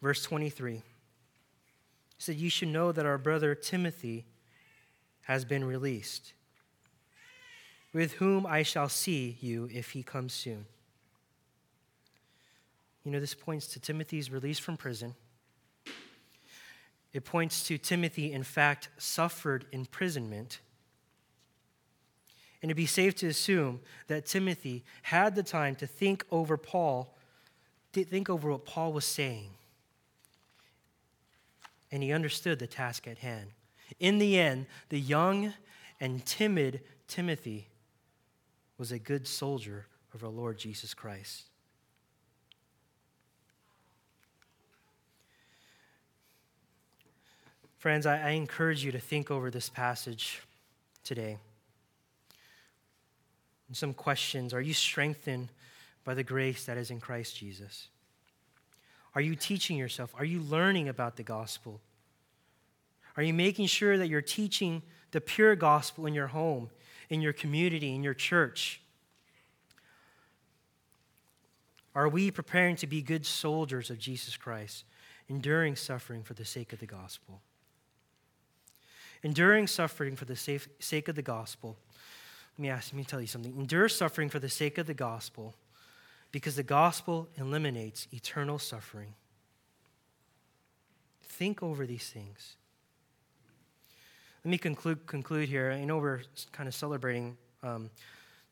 verse 0.00 0.22
23. 0.22 0.76
It 0.76 0.82
said, 2.16 2.36
You 2.36 2.48
should 2.48 2.68
know 2.68 2.92
that 2.92 3.04
our 3.04 3.18
brother 3.18 3.54
Timothy 3.54 4.24
has 5.24 5.44
been 5.44 5.62
released, 5.62 6.32
with 7.92 8.14
whom 8.14 8.46
I 8.46 8.62
shall 8.62 8.88
see 8.88 9.36
you 9.42 9.68
if 9.70 9.90
he 9.90 10.02
comes 10.02 10.32
soon. 10.32 10.64
You 13.04 13.12
know, 13.12 13.20
this 13.20 13.34
points 13.34 13.66
to 13.66 13.80
Timothy's 13.80 14.30
release 14.30 14.58
from 14.58 14.78
prison 14.78 15.14
it 17.16 17.24
points 17.24 17.66
to 17.68 17.78
Timothy, 17.78 18.32
in 18.32 18.42
fact, 18.42 18.88
suffered 18.98 19.66
imprisonment. 19.72 20.60
And 22.60 22.70
it'd 22.70 22.76
be 22.76 22.86
safe 22.86 23.14
to 23.16 23.26
assume 23.26 23.80
that 24.08 24.26
Timothy 24.26 24.84
had 25.02 25.34
the 25.34 25.42
time 25.42 25.74
to 25.76 25.86
think 25.86 26.24
over 26.30 26.56
Paul, 26.56 27.16
to 27.92 28.04
think 28.04 28.28
over 28.28 28.50
what 28.50 28.64
Paul 28.64 28.92
was 28.92 29.04
saying. 29.04 29.50
And 31.90 32.02
he 32.02 32.12
understood 32.12 32.58
the 32.58 32.66
task 32.66 33.06
at 33.06 33.18
hand. 33.18 33.50
In 34.00 34.18
the 34.18 34.38
end, 34.38 34.66
the 34.88 35.00
young 35.00 35.54
and 36.00 36.24
timid 36.26 36.82
Timothy 37.08 37.68
was 38.78 38.92
a 38.92 38.98
good 38.98 39.26
soldier 39.26 39.86
of 40.12 40.24
our 40.24 40.30
Lord 40.30 40.58
Jesus 40.58 40.92
Christ. 40.92 41.44
Friends, 47.78 48.06
I, 48.06 48.18
I 48.18 48.30
encourage 48.30 48.84
you 48.84 48.92
to 48.92 48.98
think 48.98 49.30
over 49.30 49.50
this 49.50 49.68
passage 49.68 50.42
today. 51.04 51.38
And 53.68 53.76
some 53.76 53.94
questions 53.94 54.54
Are 54.54 54.60
you 54.60 54.74
strengthened 54.74 55.48
by 56.04 56.14
the 56.14 56.22
grace 56.22 56.64
that 56.64 56.78
is 56.78 56.90
in 56.90 57.00
Christ 57.00 57.36
Jesus? 57.36 57.88
Are 59.14 59.20
you 59.20 59.34
teaching 59.34 59.76
yourself? 59.76 60.14
Are 60.18 60.24
you 60.24 60.40
learning 60.40 60.88
about 60.88 61.16
the 61.16 61.22
gospel? 61.22 61.80
Are 63.16 63.22
you 63.22 63.32
making 63.32 63.66
sure 63.66 63.96
that 63.96 64.08
you're 64.08 64.20
teaching 64.20 64.82
the 65.10 65.22
pure 65.22 65.56
gospel 65.56 66.04
in 66.04 66.12
your 66.12 66.26
home, 66.26 66.68
in 67.08 67.22
your 67.22 67.32
community, 67.32 67.94
in 67.94 68.02
your 68.02 68.12
church? 68.12 68.82
Are 71.94 72.10
we 72.10 72.30
preparing 72.30 72.76
to 72.76 72.86
be 72.86 73.00
good 73.00 73.24
soldiers 73.24 73.88
of 73.88 73.98
Jesus 73.98 74.36
Christ, 74.36 74.84
enduring 75.28 75.76
suffering 75.76 76.22
for 76.22 76.34
the 76.34 76.44
sake 76.44 76.74
of 76.74 76.78
the 76.78 76.86
gospel? 76.86 77.40
Enduring 79.22 79.66
suffering 79.66 80.16
for 80.16 80.24
the 80.24 80.36
sake 80.36 81.08
of 81.08 81.14
the 81.14 81.22
gospel. 81.22 81.76
Let 82.56 82.62
me 82.62 82.68
ask, 82.70 82.92
let 82.92 82.96
me 82.96 83.04
tell 83.04 83.20
you 83.20 83.26
something. 83.26 83.54
Endure 83.58 83.88
suffering 83.88 84.28
for 84.28 84.38
the 84.38 84.48
sake 84.48 84.78
of 84.78 84.86
the 84.86 84.94
gospel 84.94 85.54
because 86.32 86.56
the 86.56 86.62
gospel 86.62 87.28
eliminates 87.36 88.08
eternal 88.12 88.58
suffering. 88.58 89.14
Think 91.22 91.62
over 91.62 91.86
these 91.86 92.08
things. 92.08 92.56
Let 94.44 94.50
me 94.50 94.58
conclude, 94.58 95.06
conclude 95.06 95.48
here. 95.48 95.72
I 95.72 95.84
know 95.84 95.98
we're 95.98 96.22
kind 96.52 96.68
of 96.68 96.74
celebrating 96.74 97.36
um, 97.62 97.90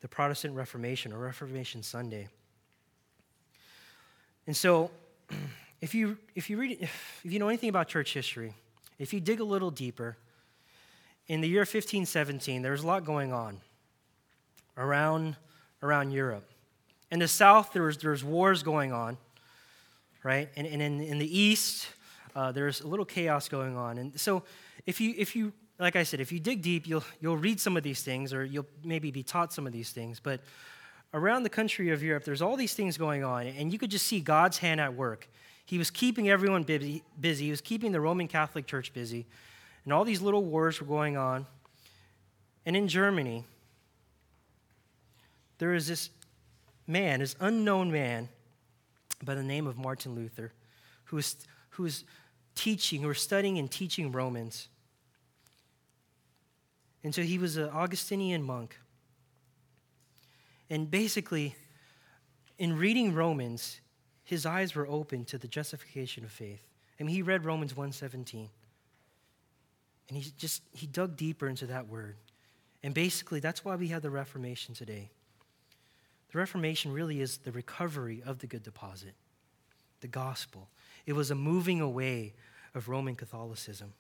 the 0.01 0.09
Protestant 0.09 0.55
Reformation 0.55 1.13
or 1.13 1.19
Reformation 1.19 1.83
Sunday. 1.83 2.29
And 4.47 4.57
so, 4.57 4.91
if 5.81 5.95
you, 5.95 6.19
if 6.35 6.51
you 6.51 6.59
read, 6.59 6.79
if, 6.81 7.23
if 7.25 7.33
you 7.33 7.39
know 7.39 7.49
anything 7.49 7.69
about 7.69 7.89
church 7.89 8.13
history, 8.13 8.53
if 8.99 9.15
you 9.15 9.21
dig 9.21 9.41
a 9.41 9.45
little 9.45 9.71
deeper, 9.71 10.17
in 11.29 11.41
the 11.41 11.49
year 11.49 11.61
1517, 11.61 12.63
there 12.63 12.73
was 12.73 12.83
a 12.83 12.87
lot 12.87 13.05
going 13.05 13.33
on 13.33 13.61
around, 14.77 15.37
around 15.83 16.11
Europe. 16.11 16.49
In 17.11 17.19
the 17.19 17.29
south, 17.29 17.73
there 17.73 17.83
was, 17.83 17.99
there 17.99 18.11
was 18.11 18.25
wars 18.25 18.63
going 18.63 18.93
on, 18.93 19.17
right? 20.23 20.49
And, 20.57 20.67
and 20.67 20.83
in, 20.83 21.01
in 21.01 21.19
the 21.19 21.39
east, 21.39 21.89
uh, 22.35 22.53
there's 22.53 22.81
a 22.81 22.87
little 22.87 23.05
chaos 23.05 23.49
going 23.49 23.77
on. 23.77 23.99
And 23.99 24.19
so, 24.19 24.43
if 24.87 25.01
you, 25.01 25.15
if 25.17 25.35
you, 25.35 25.53
like 25.79 25.97
I 25.97 26.03
said, 26.03 26.21
if 26.21 26.33
you 26.33 26.41
dig 26.41 26.61
deep, 26.61 26.87
you'll, 26.87 27.05
you'll 27.21 27.37
read 27.37 27.61
some 27.61 27.77
of 27.77 27.83
these 27.83 28.03
things 28.03 28.33
or 28.33 28.45
you'll 28.45 28.67
maybe 28.85 29.11
be 29.11 29.23
taught 29.23 29.53
some 29.53 29.67
of 29.67 29.73
these 29.73 29.91
things. 29.91 30.21
But 30.21 30.41
around 31.15 31.45
the 31.45 31.51
country 31.51 31.91
of 31.91 32.03
Europe, 32.03 32.25
there's 32.25 32.43
all 32.43 32.57
these 32.57 32.75
things 32.75 32.99
going 32.99 33.25
on, 33.25 33.47
and 33.47 33.73
you 33.73 33.79
could 33.79 33.91
just 33.91 34.07
see 34.07 34.21
God's 34.21 34.59
hand 34.59 34.81
at 34.81 34.95
work. 34.95 35.29
He 35.65 35.79
was 35.79 35.91
keeping 35.91 36.29
everyone 36.29 36.65
busy, 36.65 37.03
busy. 37.19 37.47
He 37.47 37.51
was 37.51 37.63
keeping 37.63 37.93
the 37.93 38.01
Roman 38.01 38.29
Catholic 38.29 38.67
Church 38.67 38.93
busy. 38.93 39.25
And 39.85 39.93
all 39.93 40.05
these 40.05 40.21
little 40.21 40.45
wars 40.45 40.81
were 40.81 40.87
going 40.87 41.17
on. 41.17 41.47
And 42.67 42.77
in 42.77 42.89
Germany, 42.89 43.45
there 45.59 45.75
is 45.75 45.87
this 45.87 46.11
man, 46.87 47.21
this 47.21 47.37
unknown 47.41 47.93
man 47.93 48.29
by 49.23 49.35
the 49.35 49.43
name 49.43 49.67
of 49.67 49.77
Martin 49.77 50.15
Luther, 50.15 50.53
who 51.05 51.17
was, 51.17 51.37
who 51.71 51.83
was 51.83 52.05
teaching, 52.55 53.07
was 53.07 53.21
studying 53.21 53.59
and 53.59 53.71
teaching 53.71 54.11
Romans. 54.13 54.69
And 57.03 57.15
so 57.15 57.23
he 57.23 57.39
was 57.39 57.57
an 57.57 57.69
Augustinian 57.69 58.43
monk. 58.43 58.79
And 60.71 60.91
basically, 60.91 61.55
in 62.59 62.79
reading 62.79 63.15
Romans, 63.15 63.81
his 64.23 64.47
eyes 64.47 64.75
were 64.75 64.87
open 64.87 65.27
to 65.27 65.37
the 65.37 65.47
justification 65.47 66.25
of 66.25 66.31
faith 66.31 66.63
I 66.99 67.03
mean, 67.03 67.15
he 67.15 67.23
read 67.23 67.45
Romans 67.45 67.75
1:17. 67.75 68.49
And 70.09 70.19
he 70.19 70.33
just 70.37 70.63
he 70.73 70.87
dug 70.87 71.17
deeper 71.17 71.49
into 71.49 71.67
that 71.67 71.89
word. 71.89 72.17
And 72.83 72.93
basically, 72.93 73.41
that's 73.41 73.65
why 73.65 73.77
we 73.77 73.89
have 73.89 74.03
the 74.03 74.11
Reformation 74.11 74.75
today. 74.75 75.11
The 76.31 76.39
Reformation 76.39 76.93
really 76.93 77.21
is 77.21 77.39
the 77.39 77.53
recovery 77.53 78.23
of 78.27 78.41
the 78.41 78.47
good 78.47 78.63
deposit, 78.63 79.15
the 80.01 80.09
gospel. 80.09 80.69
It 81.07 81.15
was 81.15 81.31
a 81.31 81.35
moving 81.35 81.81
away 81.81 82.35
of 82.75 82.89
Roman 82.89 83.15
Catholicism. 83.15 83.93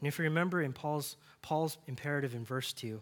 And 0.00 0.08
if 0.08 0.18
you 0.18 0.24
remember 0.24 0.62
in 0.62 0.72
Paul's, 0.72 1.16
Paul's 1.42 1.78
imperative 1.86 2.34
in 2.34 2.44
verse 2.44 2.72
2, 2.72 3.00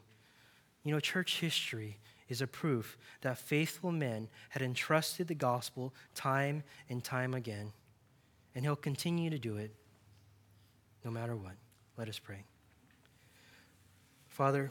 you 0.84 0.92
know, 0.92 1.00
church 1.00 1.40
history 1.40 1.98
is 2.28 2.42
a 2.42 2.46
proof 2.46 2.98
that 3.20 3.38
faithful 3.38 3.92
men 3.92 4.28
had 4.50 4.62
entrusted 4.62 5.28
the 5.28 5.34
gospel 5.34 5.94
time 6.14 6.62
and 6.88 7.02
time 7.02 7.34
again. 7.34 7.72
And 8.54 8.64
he'll 8.64 8.76
continue 8.76 9.30
to 9.30 9.38
do 9.38 9.56
it 9.56 9.74
no 11.04 11.10
matter 11.10 11.36
what. 11.36 11.54
Let 11.96 12.08
us 12.08 12.18
pray. 12.18 12.44
Father, 14.28 14.70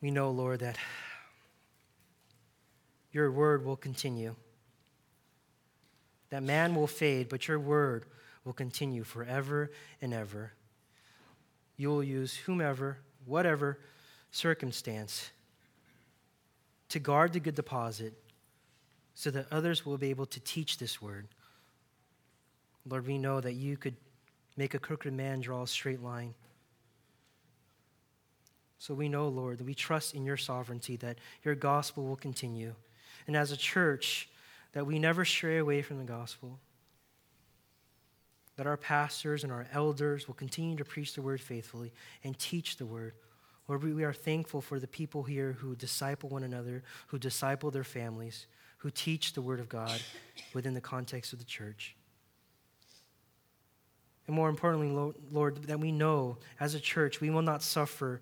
we 0.00 0.10
know, 0.10 0.30
Lord, 0.30 0.60
that 0.60 0.78
your 3.12 3.30
word 3.30 3.64
will 3.64 3.76
continue. 3.76 4.34
That 6.30 6.42
man 6.42 6.74
will 6.74 6.86
fade, 6.86 7.28
but 7.28 7.46
your 7.46 7.58
word 7.58 8.06
will 8.44 8.54
continue 8.54 9.04
forever 9.04 9.70
and 10.00 10.14
ever. 10.14 10.52
You 11.76 11.90
will 11.90 12.02
use 12.02 12.34
whomever, 12.34 12.98
whatever 13.26 13.78
circumstance 14.30 15.30
to 16.88 16.98
guard 16.98 17.32
the 17.32 17.40
good 17.40 17.54
deposit 17.54 18.14
so 19.14 19.30
that 19.30 19.46
others 19.52 19.84
will 19.84 19.98
be 19.98 20.10
able 20.10 20.26
to 20.26 20.40
teach 20.40 20.78
this 20.78 21.02
word. 21.02 21.28
Lord, 22.88 23.06
we 23.06 23.18
know 23.18 23.40
that 23.40 23.54
you 23.54 23.76
could 23.76 23.96
make 24.56 24.74
a 24.74 24.78
crooked 24.78 25.12
man 25.12 25.40
draw 25.40 25.62
a 25.62 25.66
straight 25.66 26.02
line. 26.02 26.34
So 28.78 28.94
we 28.94 29.08
know, 29.08 29.28
Lord, 29.28 29.58
that 29.58 29.64
we 29.64 29.74
trust 29.74 30.14
in 30.14 30.24
your 30.24 30.36
sovereignty 30.36 30.96
that 30.96 31.18
your 31.44 31.54
gospel 31.54 32.04
will 32.04 32.16
continue. 32.16 32.74
And 33.26 33.36
as 33.36 33.52
a 33.52 33.56
church, 33.56 34.28
that 34.72 34.86
we 34.86 34.98
never 34.98 35.24
stray 35.24 35.58
away 35.58 35.82
from 35.82 35.98
the 35.98 36.04
gospel. 36.04 36.58
That 38.56 38.66
our 38.66 38.76
pastors 38.76 39.44
and 39.44 39.52
our 39.52 39.68
elders 39.72 40.26
will 40.26 40.34
continue 40.34 40.76
to 40.76 40.84
preach 40.84 41.14
the 41.14 41.22
word 41.22 41.40
faithfully 41.40 41.92
and 42.24 42.36
teach 42.38 42.76
the 42.76 42.86
word. 42.86 43.14
Lord, 43.68 43.84
we 43.84 44.02
are 44.02 44.12
thankful 44.12 44.60
for 44.60 44.80
the 44.80 44.88
people 44.88 45.22
here 45.22 45.52
who 45.52 45.76
disciple 45.76 46.28
one 46.28 46.42
another, 46.42 46.82
who 47.06 47.18
disciple 47.18 47.70
their 47.70 47.84
families, 47.84 48.46
who 48.78 48.90
teach 48.90 49.32
the 49.32 49.42
word 49.42 49.60
of 49.60 49.68
God 49.68 50.00
within 50.52 50.74
the 50.74 50.80
context 50.80 51.32
of 51.32 51.38
the 51.38 51.44
church. 51.44 51.94
And 54.26 54.36
more 54.36 54.48
importantly, 54.48 55.14
Lord, 55.30 55.64
that 55.64 55.80
we 55.80 55.92
know 55.92 56.38
as 56.60 56.74
a 56.74 56.80
church 56.80 57.20
we 57.20 57.30
will 57.30 57.42
not 57.42 57.62
suffer 57.62 58.20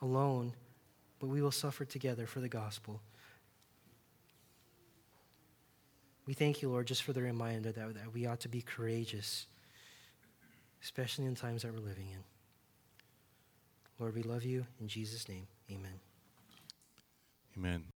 alone, 0.00 0.52
but 1.18 1.26
we 1.26 1.42
will 1.42 1.50
suffer 1.50 1.84
together 1.84 2.26
for 2.26 2.40
the 2.40 2.48
gospel. 2.48 3.00
We 6.26 6.34
thank 6.34 6.60
you, 6.60 6.70
Lord, 6.70 6.86
just 6.86 7.02
for 7.02 7.12
the 7.12 7.22
reminder 7.22 7.70
that, 7.72 7.94
that 7.94 8.12
we 8.12 8.26
ought 8.26 8.40
to 8.40 8.48
be 8.48 8.60
courageous, 8.62 9.46
especially 10.82 11.26
in 11.26 11.34
times 11.34 11.62
that 11.62 11.72
we're 11.72 11.78
living 11.80 12.08
in. 12.10 12.24
Lord, 13.98 14.14
we 14.14 14.22
love 14.22 14.44
you. 14.44 14.66
In 14.80 14.88
Jesus' 14.88 15.28
name, 15.28 15.46
amen. 15.70 16.00
Amen. 17.56 17.86